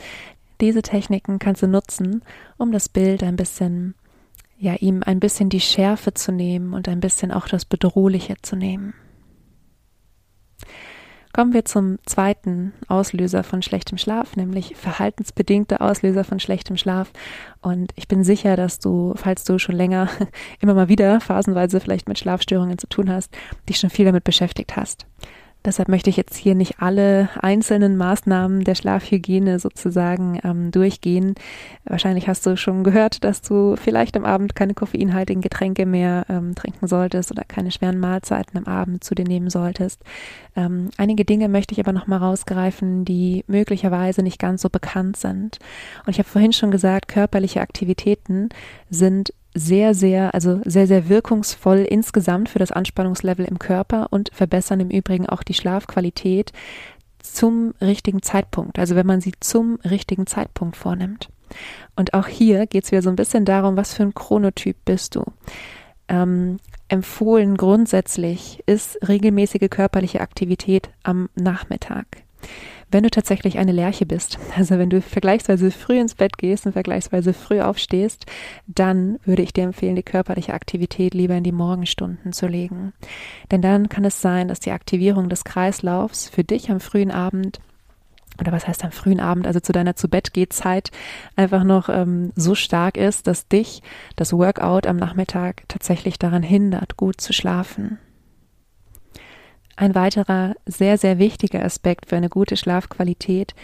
Diese 0.61 0.83
Techniken 0.83 1.38
kannst 1.38 1.62
du 1.62 1.66
nutzen, 1.66 2.23
um 2.56 2.73
das 2.73 2.88
Bild 2.88 3.23
ein 3.23 3.37
bisschen, 3.37 3.94
ja, 4.59 4.75
ihm 4.75 5.02
ein 5.04 5.21
bisschen 5.21 5.49
die 5.49 5.61
Schärfe 5.61 6.14
zu 6.14 6.33
nehmen 6.33 6.75
und 6.75 6.88
ein 6.88 7.00
bisschen 7.00 7.33
auch 7.33 7.49
das 7.49 7.64
Bedrohliche 7.64 8.37
zu 8.42 8.56
nehmen. 8.56 8.94
Kommen 11.34 11.52
wir 11.52 11.64
zum 11.64 11.98
zweiten 12.06 12.72
Auslöser 12.86 13.42
von 13.42 13.60
schlechtem 13.60 13.98
Schlaf, 13.98 14.36
nämlich 14.36 14.76
verhaltensbedingte 14.76 15.80
Auslöser 15.80 16.22
von 16.22 16.38
schlechtem 16.38 16.76
Schlaf. 16.76 17.10
Und 17.60 17.90
ich 17.96 18.06
bin 18.06 18.22
sicher, 18.22 18.54
dass 18.54 18.78
du, 18.78 19.14
falls 19.16 19.42
du 19.42 19.58
schon 19.58 19.74
länger 19.74 20.08
immer 20.60 20.74
mal 20.74 20.88
wieder 20.88 21.20
phasenweise 21.20 21.80
vielleicht 21.80 22.06
mit 22.06 22.20
Schlafstörungen 22.20 22.78
zu 22.78 22.86
tun 22.86 23.10
hast, 23.10 23.36
dich 23.68 23.78
schon 23.78 23.90
viel 23.90 24.04
damit 24.04 24.22
beschäftigt 24.22 24.76
hast. 24.76 25.06
Deshalb 25.64 25.88
möchte 25.88 26.11
ich 26.11 26.16
jetzt 26.16 26.37
hier 26.37 26.54
nicht 26.54 26.80
alle 26.80 27.30
einzelnen 27.40 27.97
Maßnahmen 27.97 28.64
der 28.64 28.75
Schlafhygiene 28.75 29.59
sozusagen 29.59 30.38
ähm, 30.44 30.71
durchgehen. 30.71 31.35
Wahrscheinlich 31.85 32.28
hast 32.28 32.44
du 32.44 32.56
schon 32.56 32.85
gehört, 32.85 33.25
dass 33.25 33.40
du 33.40 33.76
vielleicht 33.76 34.16
am 34.16 34.26
Abend 34.26 34.54
keine 34.54 34.75
koffeinhaltigen 34.75 35.40
Getränke 35.40 35.87
mehr 35.87 36.26
ähm, 36.28 36.54
trinken 36.54 36.87
solltest 36.87 37.30
oder 37.30 37.44
keine 37.44 37.71
schweren 37.71 37.99
Mahlzeiten 37.99 38.59
am 38.59 38.64
Abend 38.64 39.04
zu 39.04 39.14
dir 39.14 39.25
nehmen 39.25 39.49
solltest. 39.49 40.02
Ähm, 40.54 40.90
einige 40.99 41.25
Dinge 41.25 41.49
möchte 41.49 41.73
ich 41.73 41.80
aber 41.80 41.92
nochmal 41.92 42.18
rausgreifen, 42.18 43.06
die 43.06 43.44
möglicherweise 43.47 44.23
nicht 44.23 44.38
ganz 44.38 44.61
so 44.61 44.68
bekannt 44.68 45.16
sind. 45.16 45.59
Und 46.04 46.11
ich 46.11 46.18
habe 46.18 46.28
vorhin 46.28 46.52
schon 46.52 46.71
gesagt, 46.71 47.09
körperliche 47.09 47.62
Aktivitäten 47.62 48.50
sind 48.90 49.33
sehr, 49.54 49.94
sehr, 49.94 50.34
also 50.34 50.61
sehr, 50.64 50.87
sehr 50.87 51.08
wirkungsvoll 51.08 51.78
insgesamt 51.78 52.49
für 52.49 52.58
das 52.58 52.73
Anspannungslevel 52.73 53.44
im 53.44 53.58
Körper 53.58 54.08
und 54.11 54.30
verbessern 54.34 54.80
im 54.80 54.90
Übrigen 54.90 55.28
auch 55.28 55.42
die 55.42 55.54
Schlafqualität 55.54 56.52
zum 57.20 57.75
richtigen 57.80 58.23
Zeitpunkt, 58.23 58.78
also 58.78 58.96
wenn 58.96 59.06
man 59.06 59.20
sie 59.20 59.32
zum 59.40 59.78
richtigen 59.84 60.26
Zeitpunkt 60.26 60.76
vornimmt. 60.76 61.28
Und 61.96 62.14
auch 62.14 62.26
hier 62.26 62.66
geht 62.66 62.84
es 62.84 62.90
wieder 62.90 63.02
so 63.02 63.11
ein 63.11 63.16
bisschen 63.16 63.44
darum, 63.44 63.76
was 63.76 63.94
für 63.94 64.02
ein 64.02 64.14
Chronotyp 64.14 64.76
bist 64.84 65.14
du. 65.14 65.25
Ähm, 66.08 66.58
empfohlen 66.88 67.56
grundsätzlich 67.56 68.62
ist 68.66 68.99
regelmäßige 69.08 69.70
körperliche 69.70 70.20
Aktivität 70.20 70.90
am 71.02 71.28
Nachmittag. 71.34 72.06
Wenn 72.90 73.02
du 73.02 73.10
tatsächlich 73.10 73.58
eine 73.58 73.72
Lerche 73.72 74.06
bist, 74.06 74.38
also 74.56 74.78
wenn 74.78 74.90
du 74.90 75.02
vergleichsweise 75.02 75.70
früh 75.70 75.98
ins 75.98 76.14
Bett 76.14 76.38
gehst 76.38 76.64
und 76.66 76.72
vergleichsweise 76.72 77.32
früh 77.32 77.60
aufstehst, 77.60 78.26
dann 78.66 79.18
würde 79.24 79.42
ich 79.42 79.52
dir 79.52 79.64
empfehlen, 79.64 79.96
die 79.96 80.02
körperliche 80.02 80.54
Aktivität 80.54 81.12
lieber 81.12 81.34
in 81.34 81.44
die 81.44 81.52
Morgenstunden 81.52 82.32
zu 82.32 82.46
legen. 82.46 82.92
Denn 83.50 83.62
dann 83.62 83.88
kann 83.88 84.04
es 84.04 84.20
sein, 84.20 84.48
dass 84.48 84.60
die 84.60 84.70
Aktivierung 84.70 85.28
des 85.28 85.44
Kreislaufs 85.44 86.28
für 86.28 86.44
dich 86.44 86.70
am 86.70 86.78
frühen 86.78 87.10
Abend 87.10 87.58
oder 88.40 88.52
was 88.52 88.66
heißt 88.66 88.84
am 88.84 88.92
frühen 88.92 89.20
Abend, 89.20 89.46
also 89.46 89.60
zu 89.60 89.72
deiner 89.72 89.96
zu 89.96 90.08
Bett 90.08 90.30
Zeit 90.50 90.90
einfach 91.36 91.64
noch 91.64 91.88
ähm, 91.88 92.32
so 92.34 92.54
stark 92.54 92.96
ist, 92.96 93.26
dass 93.26 93.48
dich 93.48 93.82
das 94.16 94.32
Workout 94.32 94.86
am 94.86 94.96
Nachmittag 94.96 95.62
tatsächlich 95.68 96.18
daran 96.18 96.42
hindert, 96.42 96.96
gut 96.96 97.20
zu 97.20 97.32
schlafen. 97.32 97.98
Ein 99.76 99.95
weiterer 99.95 100.54
sehr, 100.66 100.99
sehr 100.99 101.19
wichtiger 101.19 101.64
Aspekt 101.64 102.09
für 102.09 102.16
eine 102.16 102.28
gute 102.28 102.57
Schlafqualität 102.57 103.54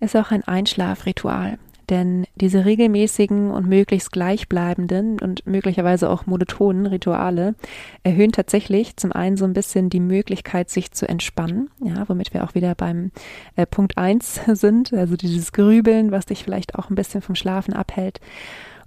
ist 0.00 0.16
auch 0.16 0.30
ein 0.30 0.44
Einschlafritual. 0.44 1.58
Denn 1.88 2.26
diese 2.34 2.66
regelmäßigen 2.66 3.50
und 3.50 3.66
möglichst 3.66 4.12
gleichbleibenden 4.12 5.18
und 5.20 5.46
möglicherweise 5.46 6.10
auch 6.10 6.26
monotonen 6.26 6.86
Rituale 6.86 7.54
erhöhen 8.02 8.32
tatsächlich 8.32 8.96
zum 8.96 9.12
einen 9.12 9.38
so 9.38 9.46
ein 9.46 9.54
bisschen 9.54 9.88
die 9.88 10.00
Möglichkeit, 10.00 10.68
sich 10.68 10.92
zu 10.92 11.08
entspannen, 11.08 11.70
ja, 11.80 12.06
womit 12.08 12.34
wir 12.34 12.44
auch 12.44 12.54
wieder 12.54 12.74
beim 12.74 13.10
äh, 13.56 13.64
Punkt 13.64 13.96
eins 13.96 14.40
sind, 14.52 14.92
also 14.92 15.16
dieses 15.16 15.52
Grübeln, 15.52 16.10
was 16.10 16.26
dich 16.26 16.44
vielleicht 16.44 16.74
auch 16.74 16.90
ein 16.90 16.94
bisschen 16.94 17.22
vom 17.22 17.34
Schlafen 17.34 17.72
abhält. 17.72 18.20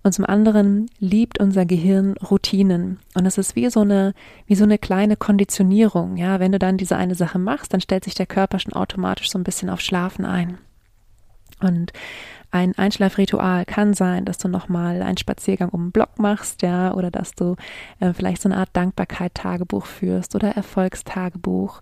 Und 0.03 0.13
zum 0.13 0.25
anderen 0.25 0.89
liebt 0.99 1.39
unser 1.39 1.65
Gehirn 1.65 2.15
Routinen. 2.17 2.99
Und 3.13 3.25
es 3.25 3.37
ist 3.37 3.55
wie 3.55 3.69
so 3.69 3.81
eine, 3.81 4.13
wie 4.47 4.55
so 4.55 4.63
eine 4.63 4.79
kleine 4.79 5.15
Konditionierung. 5.15 6.17
Ja, 6.17 6.39
wenn 6.39 6.51
du 6.51 6.59
dann 6.59 6.77
diese 6.77 6.97
eine 6.97 7.13
Sache 7.13 7.37
machst, 7.37 7.73
dann 7.73 7.81
stellt 7.81 8.03
sich 8.03 8.15
der 8.15 8.25
Körper 8.25 8.57
schon 8.57 8.73
automatisch 8.73 9.29
so 9.29 9.37
ein 9.37 9.43
bisschen 9.43 9.69
auf 9.69 9.79
Schlafen 9.79 10.25
ein. 10.25 10.57
Und 11.59 11.93
ein 12.51 12.77
Einschlafritual 12.77 13.65
kann 13.65 13.93
sein, 13.93 14.25
dass 14.25 14.37
du 14.37 14.47
nochmal 14.47 15.01
einen 15.01 15.17
Spaziergang 15.17 15.69
um 15.69 15.85
den 15.85 15.91
Block 15.91 16.19
machst, 16.19 16.61
ja, 16.61 16.93
oder 16.93 17.09
dass 17.09 17.33
du 17.33 17.55
äh, 17.99 18.13
vielleicht 18.13 18.41
so 18.41 18.49
eine 18.49 18.57
Art 18.57 18.69
Dankbarkeit-Tagebuch 18.73 19.85
führst 19.85 20.35
oder 20.35 20.49
Erfolgstagebuch 20.49 21.81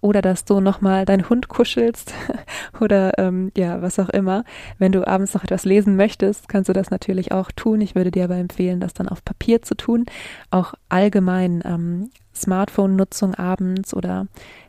oder 0.00 0.22
dass 0.22 0.44
du 0.44 0.60
nochmal 0.60 1.06
deinen 1.06 1.28
Hund 1.28 1.48
kuschelst 1.48 2.12
oder 2.80 3.18
ähm, 3.18 3.50
ja, 3.56 3.80
was 3.80 3.98
auch 3.98 4.10
immer. 4.10 4.44
Wenn 4.78 4.92
du 4.92 5.06
abends 5.06 5.34
noch 5.34 5.44
etwas 5.44 5.64
lesen 5.64 5.96
möchtest, 5.96 6.48
kannst 6.48 6.68
du 6.68 6.72
das 6.72 6.90
natürlich 6.90 7.32
auch 7.32 7.50
tun. 7.50 7.80
Ich 7.80 7.94
würde 7.94 8.10
dir 8.10 8.24
aber 8.24 8.36
empfehlen, 8.36 8.80
das 8.80 8.94
dann 8.94 9.08
auf 9.08 9.24
Papier 9.24 9.62
zu 9.62 9.74
tun. 9.74 10.04
Auch 10.50 10.74
allgemein 10.88 11.62
ähm, 11.64 12.10
Smartphone-Nutzung 12.34 13.34
abends 13.34 13.94
oder 13.94 14.26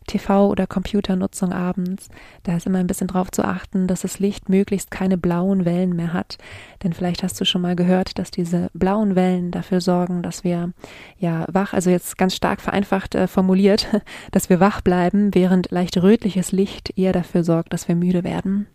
TV- 0.08 0.50
oder 0.50 0.68
Computernutzung 0.68 1.54
abends. 1.54 2.10
Da 2.44 2.56
ist 2.58 2.66
immer 2.66 2.80
ein 2.80 2.88
bisschen 2.88 3.08
drauf 3.08 3.32
zu 3.32 3.44
achten, 3.44 3.88
dass 3.88 4.02
das 4.02 4.20
Licht 4.20 4.50
möglichst 4.50 4.92
keine 4.92 5.18
blauen 5.18 5.66
Wellen 5.66 5.96
mehr 5.96 6.14
hat. 6.14 6.38
Denn 6.84 6.94
vielleicht 6.94 7.24
hast 7.24 7.40
du 7.40 7.46
schon 7.46 7.62
mal 7.62 7.76
gehört, 7.76 8.18
dass 8.18 8.32
diese 8.32 8.70
blauen 8.74 9.16
Wellen 9.16 9.52
dafür 9.52 9.82
sorgen, 9.82 10.24
dass 10.24 10.44
wir 10.44 10.74
ja 11.18 11.46
wach, 11.52 11.74
also 11.74 11.90
jetzt 11.90 12.18
ganz 12.18 12.36
stark 12.36 12.62
vereinfacht 12.62 13.16
äh, 13.16 13.28
formuliert, 13.28 13.88
dass 14.32 14.50
wir 14.50 14.60
wach 14.60 14.82
bleiben, 14.82 15.34
während 15.34 15.72
leicht 15.72 15.98
rötliches 15.98 16.52
Licht 16.52 16.98
eher 16.98 17.14
dafür 17.14 17.44
sorgt, 17.44 17.74
dass 17.74 17.88
wir 17.88 17.96
müde 17.96 18.24
werden. 18.24 18.68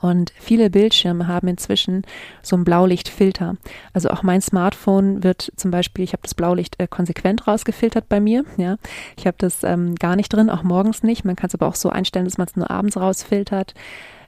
Und 0.00 0.32
viele 0.38 0.70
Bildschirme 0.70 1.26
haben 1.26 1.48
inzwischen 1.48 2.02
so 2.42 2.56
einen 2.56 2.64
Blaulichtfilter. 2.64 3.56
Also 3.92 4.10
auch 4.10 4.22
mein 4.22 4.40
Smartphone 4.40 5.24
wird 5.24 5.52
zum 5.56 5.70
Beispiel, 5.70 6.04
ich 6.04 6.12
habe 6.12 6.22
das 6.22 6.34
Blaulicht 6.34 6.76
äh, 6.78 6.86
konsequent 6.86 7.46
rausgefiltert 7.46 8.08
bei 8.08 8.20
mir. 8.20 8.44
Ja, 8.56 8.76
ich 9.16 9.26
habe 9.26 9.36
das 9.38 9.64
ähm, 9.64 9.94
gar 9.96 10.16
nicht 10.16 10.32
drin, 10.32 10.50
auch 10.50 10.62
morgens 10.62 11.02
nicht. 11.02 11.24
Man 11.24 11.36
kann 11.36 11.48
es 11.48 11.54
aber 11.54 11.66
auch 11.66 11.74
so 11.74 11.90
einstellen, 11.90 12.26
dass 12.26 12.38
man 12.38 12.46
es 12.46 12.56
nur 12.56 12.70
abends 12.70 12.96
rausfiltert. 12.96 13.74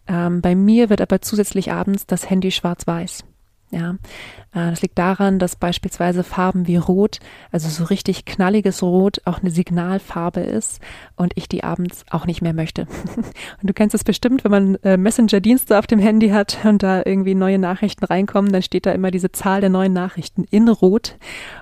Ähm, 0.08 0.40
bei 0.40 0.54
mir 0.54 0.90
wird 0.90 1.00
aber 1.00 1.20
zusätzlich 1.20 1.72
abends 1.72 2.06
das 2.06 2.28
Handy 2.28 2.50
schwarz-weiß. 2.50 3.24
Ja, 3.72 3.92
äh, 4.52 4.70
das 4.70 4.82
liegt 4.82 4.98
daran, 4.98 5.38
dass 5.38 5.54
beispielsweise 5.54 6.24
Farben 6.24 6.66
wie 6.66 6.76
Rot, 6.76 7.20
also 7.52 7.68
so 7.68 7.84
richtig 7.84 8.24
knalliges 8.24 8.82
Rot, 8.82 9.20
auch 9.26 9.40
eine 9.40 9.52
Signalfarbe 9.52 10.40
ist 10.40 10.80
und 11.14 11.32
ich 11.36 11.48
die 11.48 11.62
abends 11.62 12.04
auch 12.10 12.26
nicht 12.26 12.42
mehr 12.42 12.52
möchte. 12.52 12.86
Und 13.60 13.68
du 13.68 13.74
kennst 13.74 13.94
es 13.94 14.04
bestimmt, 14.04 14.42
wenn 14.44 14.50
man 14.50 14.74
äh, 14.76 14.96
Messenger-Dienste 14.96 15.78
auf 15.78 15.86
dem 15.86 15.98
Handy 15.98 16.30
hat 16.30 16.58
und 16.64 16.82
da 16.82 17.02
irgendwie 17.04 17.34
neue 17.34 17.58
Nachrichten 17.58 18.04
reinkommen, 18.04 18.52
dann 18.52 18.62
steht 18.62 18.86
da 18.86 18.92
immer 18.92 19.10
diese 19.10 19.32
Zahl 19.32 19.60
der 19.60 19.70
neuen 19.70 19.92
Nachrichten 19.92 20.44
in 20.50 20.68
Rot. 20.68 21.16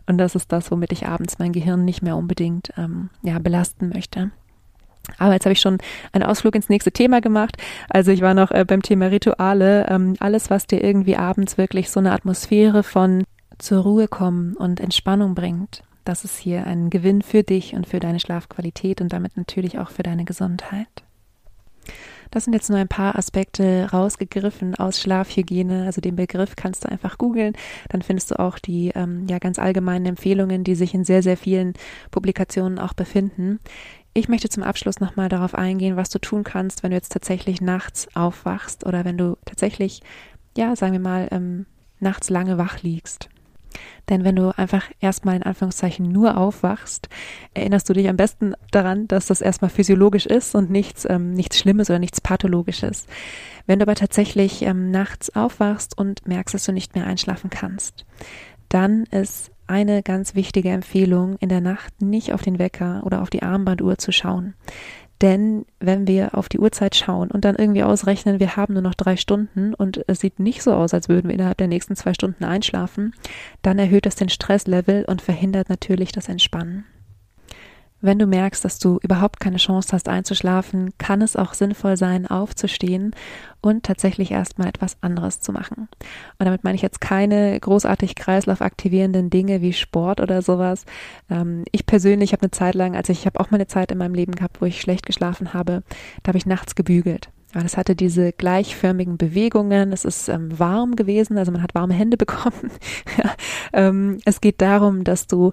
Und 0.06 0.18
das 0.18 0.34
ist 0.34 0.52
das, 0.52 0.70
womit 0.70 0.92
ich 0.92 1.06
abends 1.06 1.38
mein 1.38 1.52
Gehirn 1.52 1.84
nicht 1.84 2.02
mehr 2.02 2.16
unbedingt 2.16 2.72
ähm, 2.76 3.10
ja, 3.22 3.38
belasten 3.38 3.88
möchte. 3.88 4.30
Aber 5.16 5.32
jetzt 5.32 5.46
habe 5.46 5.52
ich 5.52 5.60
schon 5.60 5.78
einen 6.12 6.24
Ausflug 6.24 6.54
ins 6.54 6.68
nächste 6.68 6.92
Thema 6.92 7.20
gemacht. 7.20 7.56
Also 7.88 8.10
ich 8.10 8.20
war 8.20 8.34
noch 8.34 8.50
äh, 8.50 8.64
beim 8.64 8.82
Thema 8.82 9.06
Rituale. 9.06 9.86
Ähm, 9.88 10.14
alles, 10.20 10.50
was 10.50 10.66
dir 10.66 10.82
irgendwie 10.82 11.16
abends 11.16 11.58
wirklich 11.58 11.90
so 11.90 12.00
eine 12.00 12.12
Atmosphäre 12.12 12.82
von 12.82 13.24
zur 13.58 13.82
Ruhe 13.82 14.08
kommen 14.08 14.54
und 14.54 14.80
Entspannung 14.80 15.34
bringt. 15.34 15.82
Das 16.04 16.24
ist 16.24 16.38
hier 16.38 16.66
ein 16.66 16.90
Gewinn 16.90 17.22
für 17.22 17.42
dich 17.42 17.74
und 17.74 17.86
für 17.86 18.00
deine 18.00 18.20
Schlafqualität 18.20 19.00
und 19.00 19.12
damit 19.12 19.36
natürlich 19.36 19.78
auch 19.78 19.90
für 19.90 20.02
deine 20.02 20.24
Gesundheit. 20.24 20.88
Das 22.30 22.44
sind 22.44 22.52
jetzt 22.52 22.68
nur 22.68 22.78
ein 22.78 22.88
paar 22.88 23.16
Aspekte 23.16 23.88
rausgegriffen 23.90 24.74
aus 24.74 25.00
Schlafhygiene. 25.00 25.86
Also 25.86 26.00
den 26.00 26.16
Begriff 26.16 26.56
kannst 26.56 26.84
du 26.84 26.88
einfach 26.88 27.18
googeln. 27.18 27.54
Dann 27.88 28.02
findest 28.02 28.30
du 28.30 28.38
auch 28.38 28.58
die 28.58 28.92
ähm, 28.94 29.26
ja 29.28 29.38
ganz 29.38 29.58
allgemeinen 29.58 30.06
Empfehlungen, 30.06 30.64
die 30.64 30.74
sich 30.74 30.94
in 30.94 31.04
sehr, 31.04 31.22
sehr 31.22 31.36
vielen 31.36 31.74
Publikationen 32.10 32.78
auch 32.78 32.92
befinden. 32.92 33.60
Ich 34.14 34.28
möchte 34.28 34.48
zum 34.48 34.62
Abschluss 34.62 35.00
nochmal 35.00 35.28
darauf 35.28 35.54
eingehen, 35.54 35.96
was 35.96 36.10
du 36.10 36.18
tun 36.18 36.44
kannst, 36.44 36.82
wenn 36.82 36.90
du 36.90 36.96
jetzt 36.96 37.12
tatsächlich 37.12 37.60
nachts 37.60 38.08
aufwachst 38.14 38.84
oder 38.84 39.04
wenn 39.04 39.18
du 39.18 39.36
tatsächlich, 39.44 40.02
ja, 40.56 40.74
sagen 40.74 40.92
wir 40.92 41.00
mal, 41.00 41.28
ähm, 41.30 41.66
nachts 42.00 42.30
lange 42.30 42.58
wach 42.58 42.82
liegst. 42.82 43.28
Denn 44.08 44.24
wenn 44.24 44.36
du 44.36 44.56
einfach 44.56 44.90
erstmal 45.00 45.36
in 45.36 45.42
Anführungszeichen 45.42 46.10
nur 46.10 46.36
aufwachst, 46.36 47.08
erinnerst 47.54 47.88
du 47.88 47.92
dich 47.92 48.08
am 48.08 48.16
besten 48.16 48.54
daran, 48.70 49.06
dass 49.08 49.26
das 49.26 49.40
erstmal 49.40 49.70
physiologisch 49.70 50.26
ist 50.26 50.54
und 50.54 50.70
nichts, 50.70 51.06
ähm, 51.08 51.34
nichts 51.34 51.58
Schlimmes 51.58 51.90
oder 51.90 51.98
nichts 51.98 52.20
Pathologisches. 52.20 53.06
Wenn 53.66 53.78
du 53.78 53.84
aber 53.84 53.94
tatsächlich 53.94 54.62
ähm, 54.62 54.90
nachts 54.90 55.34
aufwachst 55.36 55.96
und 55.96 56.26
merkst, 56.26 56.54
dass 56.54 56.64
du 56.64 56.72
nicht 56.72 56.94
mehr 56.94 57.06
einschlafen 57.06 57.50
kannst, 57.50 58.06
dann 58.68 59.04
ist 59.04 59.50
eine 59.68 60.02
ganz 60.02 60.34
wichtige 60.34 60.70
Empfehlung, 60.70 61.37
in 61.40 61.48
der 61.48 61.60
Nacht 61.60 62.02
nicht 62.02 62.32
auf 62.32 62.42
den 62.42 62.58
Wecker 62.58 63.02
oder 63.04 63.22
auf 63.22 63.30
die 63.30 63.42
Armbanduhr 63.42 63.98
zu 63.98 64.12
schauen. 64.12 64.54
Denn 65.20 65.66
wenn 65.80 66.06
wir 66.06 66.37
auf 66.37 66.48
die 66.48 66.60
Uhrzeit 66.60 66.94
schauen 66.94 67.30
und 67.30 67.44
dann 67.44 67.56
irgendwie 67.56 67.82
ausrechnen, 67.82 68.38
wir 68.38 68.56
haben 68.56 68.75
nur 68.75 68.82
noch 68.82 68.94
drei 68.94 69.16
Stunden 69.16 69.75
und 69.75 70.04
es 70.06 70.20
sieht 70.20 70.38
nicht 70.38 70.62
so 70.62 70.72
aus, 70.72 70.94
als 70.94 71.08
würden 71.08 71.28
wir 71.28 71.34
innerhalb 71.34 71.58
der 71.58 71.66
nächsten 71.66 71.96
zwei 71.96 72.14
Stunden 72.14 72.44
einschlafen, 72.44 73.14
dann 73.62 73.78
erhöht 73.78 74.06
das 74.06 74.14
den 74.14 74.28
Stresslevel 74.28 75.04
und 75.06 75.20
verhindert 75.20 75.68
natürlich 75.68 76.12
das 76.12 76.28
Entspannen. 76.28 76.84
Wenn 78.00 78.18
du 78.18 78.26
merkst, 78.26 78.64
dass 78.64 78.78
du 78.78 78.98
überhaupt 79.02 79.40
keine 79.40 79.56
Chance 79.56 79.90
hast 79.92 80.08
einzuschlafen, 80.08 80.90
kann 80.98 81.20
es 81.20 81.34
auch 81.34 81.54
sinnvoll 81.54 81.96
sein, 81.96 82.26
aufzustehen 82.26 83.12
und 83.60 83.82
tatsächlich 83.82 84.30
erstmal 84.30 84.68
etwas 84.68 84.96
anderes 85.00 85.40
zu 85.40 85.52
machen. 85.52 85.88
Und 86.38 86.46
damit 86.46 86.62
meine 86.62 86.76
ich 86.76 86.82
jetzt 86.82 87.00
keine 87.00 87.58
großartig 87.58 88.14
kreislaufaktivierenden 88.14 89.30
Dinge 89.30 89.62
wie 89.62 89.72
Sport 89.72 90.20
oder 90.20 90.42
sowas. 90.42 90.84
Ähm, 91.28 91.64
ich 91.72 91.86
persönlich 91.86 92.32
habe 92.32 92.42
eine 92.42 92.52
Zeit 92.52 92.76
lang, 92.76 92.94
also 92.94 93.12
ich 93.12 93.26
habe 93.26 93.40
auch 93.40 93.50
mal 93.50 93.56
eine 93.56 93.66
Zeit 93.66 93.90
in 93.90 93.98
meinem 93.98 94.14
Leben 94.14 94.32
gehabt, 94.32 94.60
wo 94.60 94.66
ich 94.66 94.80
schlecht 94.80 95.04
geschlafen 95.04 95.52
habe, 95.52 95.82
da 96.22 96.28
habe 96.28 96.38
ich 96.38 96.46
nachts 96.46 96.76
gebügelt. 96.76 97.30
Ja, 97.54 97.62
das 97.62 97.78
hatte 97.78 97.96
diese 97.96 98.32
gleichförmigen 98.32 99.16
Bewegungen. 99.16 99.90
Es 99.92 100.04
ist 100.04 100.28
ähm, 100.28 100.58
warm 100.58 100.96
gewesen, 100.96 101.38
also 101.38 101.50
man 101.50 101.62
hat 101.62 101.74
warme 101.74 101.94
Hände 101.94 102.16
bekommen. 102.18 102.70
ja, 103.16 103.34
ähm, 103.72 104.18
es 104.24 104.40
geht 104.40 104.60
darum, 104.60 105.02
dass 105.02 105.26
du 105.26 105.52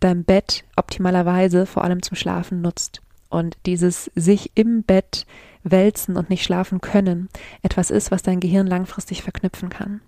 dein 0.00 0.24
Bett 0.24 0.64
optimalerweise 0.76 1.66
vor 1.66 1.84
allem 1.84 2.02
zum 2.02 2.16
Schlafen 2.16 2.60
nutzt. 2.60 3.00
Und 3.28 3.56
dieses 3.66 4.10
sich 4.14 4.52
im 4.54 4.82
Bett 4.82 5.26
wälzen 5.64 6.16
und 6.16 6.30
nicht 6.30 6.44
schlafen 6.44 6.80
können 6.80 7.28
etwas 7.62 7.90
ist, 7.90 8.10
was 8.10 8.22
dein 8.22 8.40
Gehirn 8.40 8.66
langfristig 8.66 9.22
verknüpfen 9.22 9.70
kann. 9.70 10.00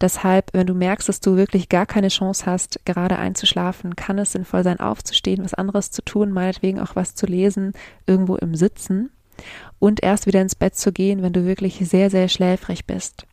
Deshalb, 0.00 0.52
wenn 0.52 0.66
du 0.66 0.74
merkst, 0.74 1.08
dass 1.08 1.20
du 1.20 1.36
wirklich 1.36 1.68
gar 1.68 1.86
keine 1.86 2.08
Chance 2.08 2.44
hast, 2.46 2.80
gerade 2.84 3.18
einzuschlafen, 3.18 3.96
kann 3.96 4.18
es 4.18 4.32
sinnvoll 4.32 4.62
sein, 4.62 4.78
aufzustehen, 4.78 5.42
was 5.42 5.54
anderes 5.54 5.90
zu 5.90 6.02
tun, 6.02 6.32
meinetwegen 6.32 6.80
auch 6.80 6.96
was 6.96 7.14
zu 7.14 7.26
lesen, 7.26 7.72
irgendwo 8.06 8.36
im 8.36 8.54
Sitzen 8.54 9.10
und 9.78 10.02
erst 10.02 10.26
wieder 10.26 10.42
ins 10.42 10.54
Bett 10.54 10.76
zu 10.76 10.92
gehen, 10.92 11.22
wenn 11.22 11.32
du 11.32 11.44
wirklich 11.44 11.78
sehr, 11.88 12.10
sehr 12.10 12.28
schläfrig 12.28 12.86
bist. 12.86 13.26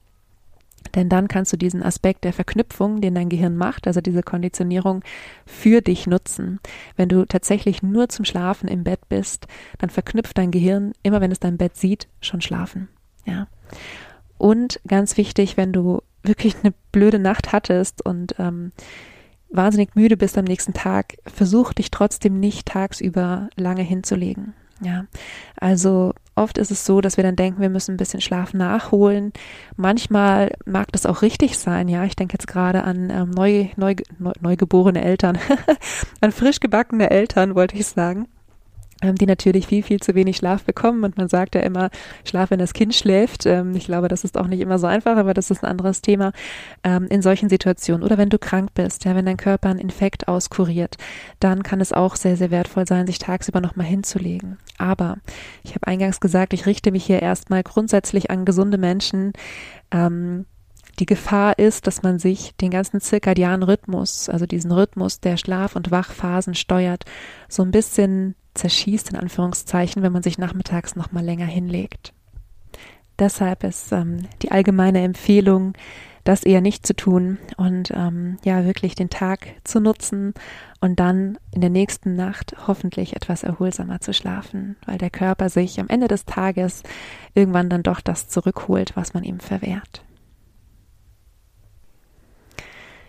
Denn 0.95 1.09
dann 1.09 1.27
kannst 1.27 1.51
du 1.51 1.57
diesen 1.57 1.81
Aspekt 1.81 2.23
der 2.23 2.33
Verknüpfung, 2.33 3.01
den 3.01 3.15
dein 3.15 3.29
Gehirn 3.29 3.55
macht, 3.55 3.87
also 3.87 4.01
diese 4.01 4.23
Konditionierung, 4.23 5.03
für 5.45 5.81
dich 5.81 6.07
nutzen. 6.07 6.59
Wenn 6.95 7.09
du 7.09 7.25
tatsächlich 7.25 7.81
nur 7.81 8.09
zum 8.09 8.25
Schlafen 8.25 8.67
im 8.67 8.83
Bett 8.83 9.09
bist, 9.09 9.47
dann 9.79 9.89
verknüpft 9.89 10.37
dein 10.37 10.51
Gehirn, 10.51 10.93
immer 11.01 11.21
wenn 11.21 11.31
es 11.31 11.39
dein 11.39 11.57
Bett 11.57 11.75
sieht, 11.75 12.07
schon 12.21 12.41
schlafen. 12.41 12.89
Ja. 13.25 13.47
Und 14.37 14.79
ganz 14.87 15.17
wichtig, 15.17 15.57
wenn 15.57 15.73
du 15.73 16.01
wirklich 16.23 16.55
eine 16.63 16.73
blöde 16.91 17.19
Nacht 17.19 17.51
hattest 17.51 18.05
und 18.05 18.35
ähm, 18.39 18.71
wahnsinnig 19.49 19.95
müde 19.95 20.17
bist 20.17 20.37
am 20.37 20.45
nächsten 20.45 20.73
Tag, 20.73 21.15
versuch 21.25 21.73
dich 21.73 21.91
trotzdem 21.91 22.39
nicht 22.39 22.67
tagsüber 22.67 23.49
lange 23.55 23.83
hinzulegen. 23.83 24.53
Ja, 24.81 25.05
also 25.59 26.13
oft 26.35 26.57
ist 26.57 26.71
es 26.71 26.85
so, 26.85 26.99
dass 26.99 27.17
wir 27.17 27.23
dann 27.23 27.35
denken, 27.35 27.61
wir 27.61 27.69
müssen 27.69 27.93
ein 27.93 27.97
bisschen 27.97 28.21
Schlaf 28.21 28.53
nachholen. 28.53 29.31
Manchmal 29.77 30.51
mag 30.65 30.91
das 30.91 31.05
auch 31.05 31.21
richtig 31.21 31.57
sein. 31.57 31.87
Ja, 31.87 32.03
ich 32.05 32.15
denke 32.15 32.33
jetzt 32.33 32.47
gerade 32.47 32.83
an 32.83 33.09
ähm, 33.09 33.29
neu, 33.29 33.69
neu, 33.77 33.95
neu, 34.19 34.33
neugeborene 34.41 35.03
Eltern, 35.03 35.37
an 36.21 36.31
frisch 36.31 36.59
gebackene 36.59 37.11
Eltern, 37.11 37.55
wollte 37.55 37.75
ich 37.75 37.85
sagen 37.87 38.27
die 39.11 39.25
natürlich 39.25 39.67
viel, 39.67 39.83
viel 39.83 39.99
zu 39.99 40.15
wenig 40.15 40.37
Schlaf 40.37 40.63
bekommen. 40.63 41.03
Und 41.03 41.17
man 41.17 41.27
sagt 41.27 41.55
ja 41.55 41.61
immer, 41.61 41.89
Schlaf, 42.23 42.51
wenn 42.51 42.59
das 42.59 42.73
Kind 42.73 42.95
schläft. 42.95 43.45
Ähm, 43.45 43.75
ich 43.75 43.85
glaube, 43.85 44.07
das 44.07 44.23
ist 44.23 44.37
auch 44.37 44.47
nicht 44.47 44.61
immer 44.61 44.79
so 44.79 44.87
einfach, 44.87 45.17
aber 45.17 45.33
das 45.33 45.51
ist 45.51 45.63
ein 45.63 45.69
anderes 45.69 46.01
Thema 46.01 46.31
ähm, 46.83 47.07
in 47.07 47.21
solchen 47.21 47.49
Situationen. 47.49 48.03
Oder 48.03 48.17
wenn 48.17 48.29
du 48.29 48.39
krank 48.39 48.69
bist, 48.73 49.03
ja, 49.05 49.15
wenn 49.15 49.25
dein 49.25 49.37
Körper 49.37 49.69
einen 49.69 49.79
Infekt 49.79 50.27
auskuriert, 50.27 50.95
dann 51.39 51.63
kann 51.63 51.81
es 51.81 51.91
auch 51.91 52.15
sehr, 52.15 52.37
sehr 52.37 52.51
wertvoll 52.51 52.87
sein, 52.87 53.07
sich 53.07 53.19
tagsüber 53.19 53.59
nochmal 53.59 53.87
hinzulegen. 53.87 54.57
Aber 54.77 55.17
ich 55.63 55.71
habe 55.71 55.87
eingangs 55.87 56.19
gesagt, 56.19 56.53
ich 56.53 56.65
richte 56.65 56.91
mich 56.91 57.05
hier 57.05 57.21
erstmal 57.21 57.63
grundsätzlich 57.63 58.31
an 58.31 58.45
gesunde 58.45 58.77
Menschen. 58.77 59.33
Ähm, 59.91 60.45
die 60.99 61.05
Gefahr 61.05 61.57
ist, 61.57 61.87
dass 61.87 62.03
man 62.03 62.19
sich 62.19 62.55
den 62.57 62.69
ganzen 62.69 63.01
zirkadianen 63.01 63.63
Rhythmus, 63.63 64.29
also 64.29 64.45
diesen 64.45 64.71
Rhythmus 64.71 65.19
der 65.19 65.37
Schlaf- 65.37 65.75
und 65.75 65.89
Wachphasen 65.89 66.53
steuert, 66.53 67.05
so 67.49 67.63
ein 67.63 67.71
bisschen 67.71 68.35
zerschießt, 68.53 69.11
in 69.11 69.17
Anführungszeichen, 69.17 70.03
wenn 70.03 70.11
man 70.11 70.23
sich 70.23 70.37
nachmittags 70.37 70.95
noch 70.95 71.11
mal 71.11 71.23
länger 71.23 71.45
hinlegt. 71.45 72.13
Deshalb 73.19 73.63
ist 73.63 73.91
ähm, 73.91 74.27
die 74.41 74.51
allgemeine 74.51 75.03
Empfehlung, 75.03 75.73
das 76.23 76.43
eher 76.43 76.61
nicht 76.61 76.87
zu 76.87 76.95
tun 76.95 77.37
und 77.57 77.91
ähm, 77.93 78.37
ja 78.45 78.65
wirklich 78.65 78.95
den 78.95 79.09
Tag 79.09 79.47
zu 79.63 79.81
nutzen 79.81 80.33
und 80.79 80.99
dann 80.99 81.37
in 81.51 81.61
der 81.61 81.69
nächsten 81.69 82.15
Nacht 82.15 82.55
hoffentlich 82.65 83.15
etwas 83.15 83.43
erholsamer 83.43 83.99
zu 83.99 84.13
schlafen, 84.13 84.77
weil 84.85 84.97
der 84.97 85.09
Körper 85.09 85.49
sich 85.49 85.79
am 85.79 85.89
Ende 85.89 86.07
des 86.07 86.25
Tages 86.25 86.83
irgendwann 87.33 87.69
dann 87.69 87.83
doch 87.83 87.99
das 87.99 88.29
zurückholt, 88.29 88.95
was 88.95 89.13
man 89.13 89.23
ihm 89.23 89.39
verwehrt. 89.39 90.03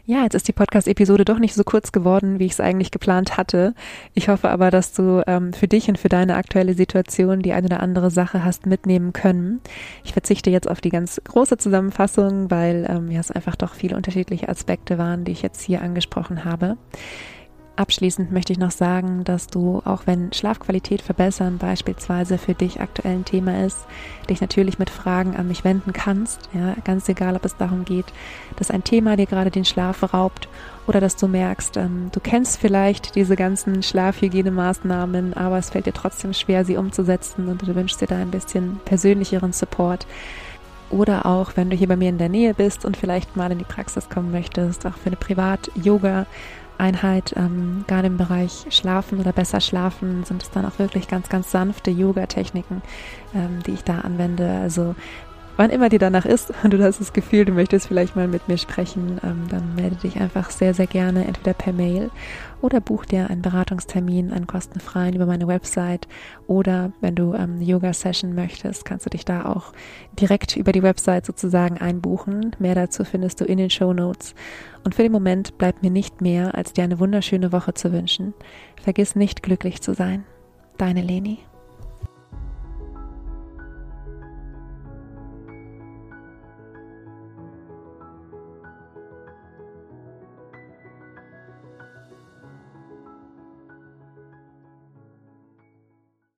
Ja, 0.07 0.23
jetzt 0.23 0.35
ist 0.35 0.47
die 0.47 0.53
Podcast-Episode 0.53 1.25
doch 1.25 1.39
nicht 1.39 1.55
so 1.55 1.65
kurz 1.65 1.91
geworden, 1.91 2.39
wie 2.39 2.45
ich 2.45 2.53
es 2.53 2.61
eigentlich 2.61 2.91
geplant 2.91 3.39
hatte. 3.39 3.75
Ich 4.13 4.29
hoffe 4.29 4.51
aber, 4.51 4.71
dass 4.71 4.93
du 4.93 5.23
ähm, 5.27 5.55
für 5.55 5.67
dich 5.67 5.89
und 5.89 5.97
für 5.99 6.11
deine 6.11 6.37
aktuelle 6.37 6.75
Situation 6.75 7.41
die 7.41 7.55
eine 7.55 7.69
oder 7.69 7.81
andere 7.81 8.11
Sache 8.11 8.45
hast 8.45 8.67
mitnehmen 8.67 9.15
können. 9.15 9.63
Ich 10.05 10.13
verzichte 10.13 10.51
jetzt 10.51 10.69
auf 10.69 10.83
die 10.83 10.91
ganz 10.91 11.23
große 11.25 11.57
Zusammenfassung, 11.57 12.51
weil 12.51 12.87
ähm, 12.87 13.11
ja, 13.11 13.19
es 13.19 13.31
einfach 13.31 13.57
doch 13.57 13.73
viele 13.73 13.97
unterschiedliche 13.97 14.51
Aspekte 14.51 14.99
waren, 14.99 15.25
die 15.25 15.33
ich 15.33 15.41
jetzt 15.41 15.63
hier 15.63 15.81
angesprochen 15.81 16.45
habe. 16.45 16.77
Abschließend 17.77 18.31
möchte 18.31 18.53
ich 18.53 18.59
noch 18.61 18.71
sagen, 18.71 19.25
dass 19.25 19.49
du, 19.49 19.83
auch 19.85 20.03
wenn 20.07 20.33
Schlafqualität 20.33 21.03
verbessern 21.03 21.59
beispielsweise 21.59 22.39
für 22.39 22.55
dich 22.55 22.81
aktuell 22.81 23.17
ein 23.17 23.25
Thema 23.25 23.65
ist, 23.65 23.79
dich 24.31 24.41
natürlich 24.41 24.79
mit 24.79 24.91
Fragen 24.91 25.35
an 25.35 25.49
mich 25.49 25.65
wenden 25.65 25.93
kannst. 25.93 26.49
Ja, 26.53 26.77
ganz 26.85 27.09
egal, 27.09 27.35
ob 27.35 27.45
es 27.45 27.57
darum 27.57 27.85
geht, 27.85 28.07
dass 28.55 28.71
ein 28.71 28.85
Thema 28.85 29.17
dir 29.17 29.27
gerade 29.27 29.51
den 29.51 29.65
Schlaf 29.65 30.15
raubt 30.15 30.49
oder 30.87 31.01
dass 31.01 31.17
du 31.17 31.27
merkst, 31.27 31.77
ähm, 31.77 32.11
du 32.13 32.21
kennst 32.21 32.59
vielleicht 32.59 33.17
diese 33.17 33.35
ganzen 33.35 33.83
Schlafhygienemaßnahmen, 33.83 35.35
aber 35.35 35.59
es 35.59 35.71
fällt 35.71 35.87
dir 35.87 35.93
trotzdem 35.93 36.33
schwer, 36.33 36.65
sie 36.65 36.77
umzusetzen 36.77 37.49
und 37.49 37.67
du 37.67 37.75
wünschst 37.75 38.01
dir 38.01 38.07
da 38.07 38.19
ein 38.19 38.31
bisschen 38.31 38.79
persönlicheren 38.85 39.53
Support. 39.53 40.07
Oder 40.91 41.27
auch, 41.27 41.53
wenn 41.57 41.71
du 41.71 41.77
hier 41.77 41.89
bei 41.89 41.97
mir 41.97 42.11
in 42.11 42.19
der 42.19 42.29
Nähe 42.29 42.55
bist 42.55 42.85
und 42.85 42.97
vielleicht 42.97 43.35
mal 43.35 43.51
in 43.51 43.59
die 43.59 43.65
Praxis 43.65 44.09
kommen 44.09 44.31
möchtest, 44.31 44.87
auch 44.87 44.97
für 44.97 45.07
eine 45.07 45.17
Privat-Yoga- 45.17 46.27
Einheit, 46.79 47.35
ähm, 47.37 47.85
gerade 47.87 48.09
im 48.09 48.17
Bereich 48.17 48.67
Schlafen 48.71 49.21
oder 49.21 49.33
besser 49.33 49.61
Schlafen, 49.61 50.25
sind 50.25 50.43
es 50.43 50.51
dann 50.51 50.67
auch 50.67 50.79
wirklich 50.79 51.09
ganz, 51.09 51.29
ganz 51.29 51.51
sanfte 51.51 51.91
Yoga-Techniken, 51.91 52.83
ähm, 53.35 53.63
die 53.67 53.73
ich 53.73 53.85
da 53.85 54.01
anwende. 54.01 54.49
Also 54.63 54.95
wann 55.57 55.71
immer 55.71 55.89
dir 55.89 55.99
danach 55.99 56.25
ist 56.25 56.53
und 56.63 56.73
du 56.73 56.83
hast 56.83 57.01
das 57.01 57.13
Gefühl, 57.13 57.45
du 57.45 57.53
möchtest 57.53 57.87
vielleicht 57.87 58.17
mal 58.17 58.29
mit 58.29 58.49
mir 58.49 58.59
sprechen, 58.59 59.21
ähm, 59.23 59.47
dann 59.51 59.75
melde 59.75 59.97
dich 59.97 60.21
einfach 60.21 60.51
sehr, 60.51 60.75
sehr 60.75 60.87
gerne 60.87 61.27
entweder 61.27 61.55
per 61.55 61.73
Mail 61.73 62.11
oder 62.61 62.81
buch 62.81 63.05
dir 63.05 63.31
einen 63.31 63.43
Beratungstermin, 63.43 64.33
einen 64.33 64.47
kostenfreien 64.47 65.15
über 65.15 65.27
meine 65.27 65.47
Website 65.47 66.09
oder 66.47 66.93
wenn 67.01 67.15
du 67.15 67.35
ähm, 67.35 67.61
Yoga-Session 67.61 68.35
möchtest, 68.35 68.85
kannst 68.85 69.07
du 69.07 69.11
dich 69.11 69.25
da 69.25 69.45
auch 69.45 69.73
direkt 70.19 70.57
über 70.57 70.73
die 70.73 70.83
Website 70.83 71.27
sozusagen 71.27 71.79
einbuchen. 71.79 72.57
Mehr 72.59 72.75
dazu 72.75 73.05
findest 73.05 73.41
du 73.41 73.45
in 73.45 73.59
den 73.59 73.71
Show 73.71 73.93
Notes. 73.93 74.35
Und 74.85 74.95
für 74.95 75.03
den 75.03 75.13
Moment 75.13 75.57
bleibt 75.59 75.83
mir 75.83 75.91
nicht 75.91 76.21
mehr, 76.21 76.55
als 76.55 76.73
dir 76.73 76.85
eine 76.85 76.99
wunderschöne 76.99 77.53
Woche 77.53 77.75
zu 77.75 77.93
wünschen. 77.93 78.35
Vergiss 78.83 79.17
nicht 79.17 79.43
glücklich 79.43 79.81
zu 79.81 79.95
sein. 79.95 80.25
Deine 80.77 81.03
Leni. 81.03 81.39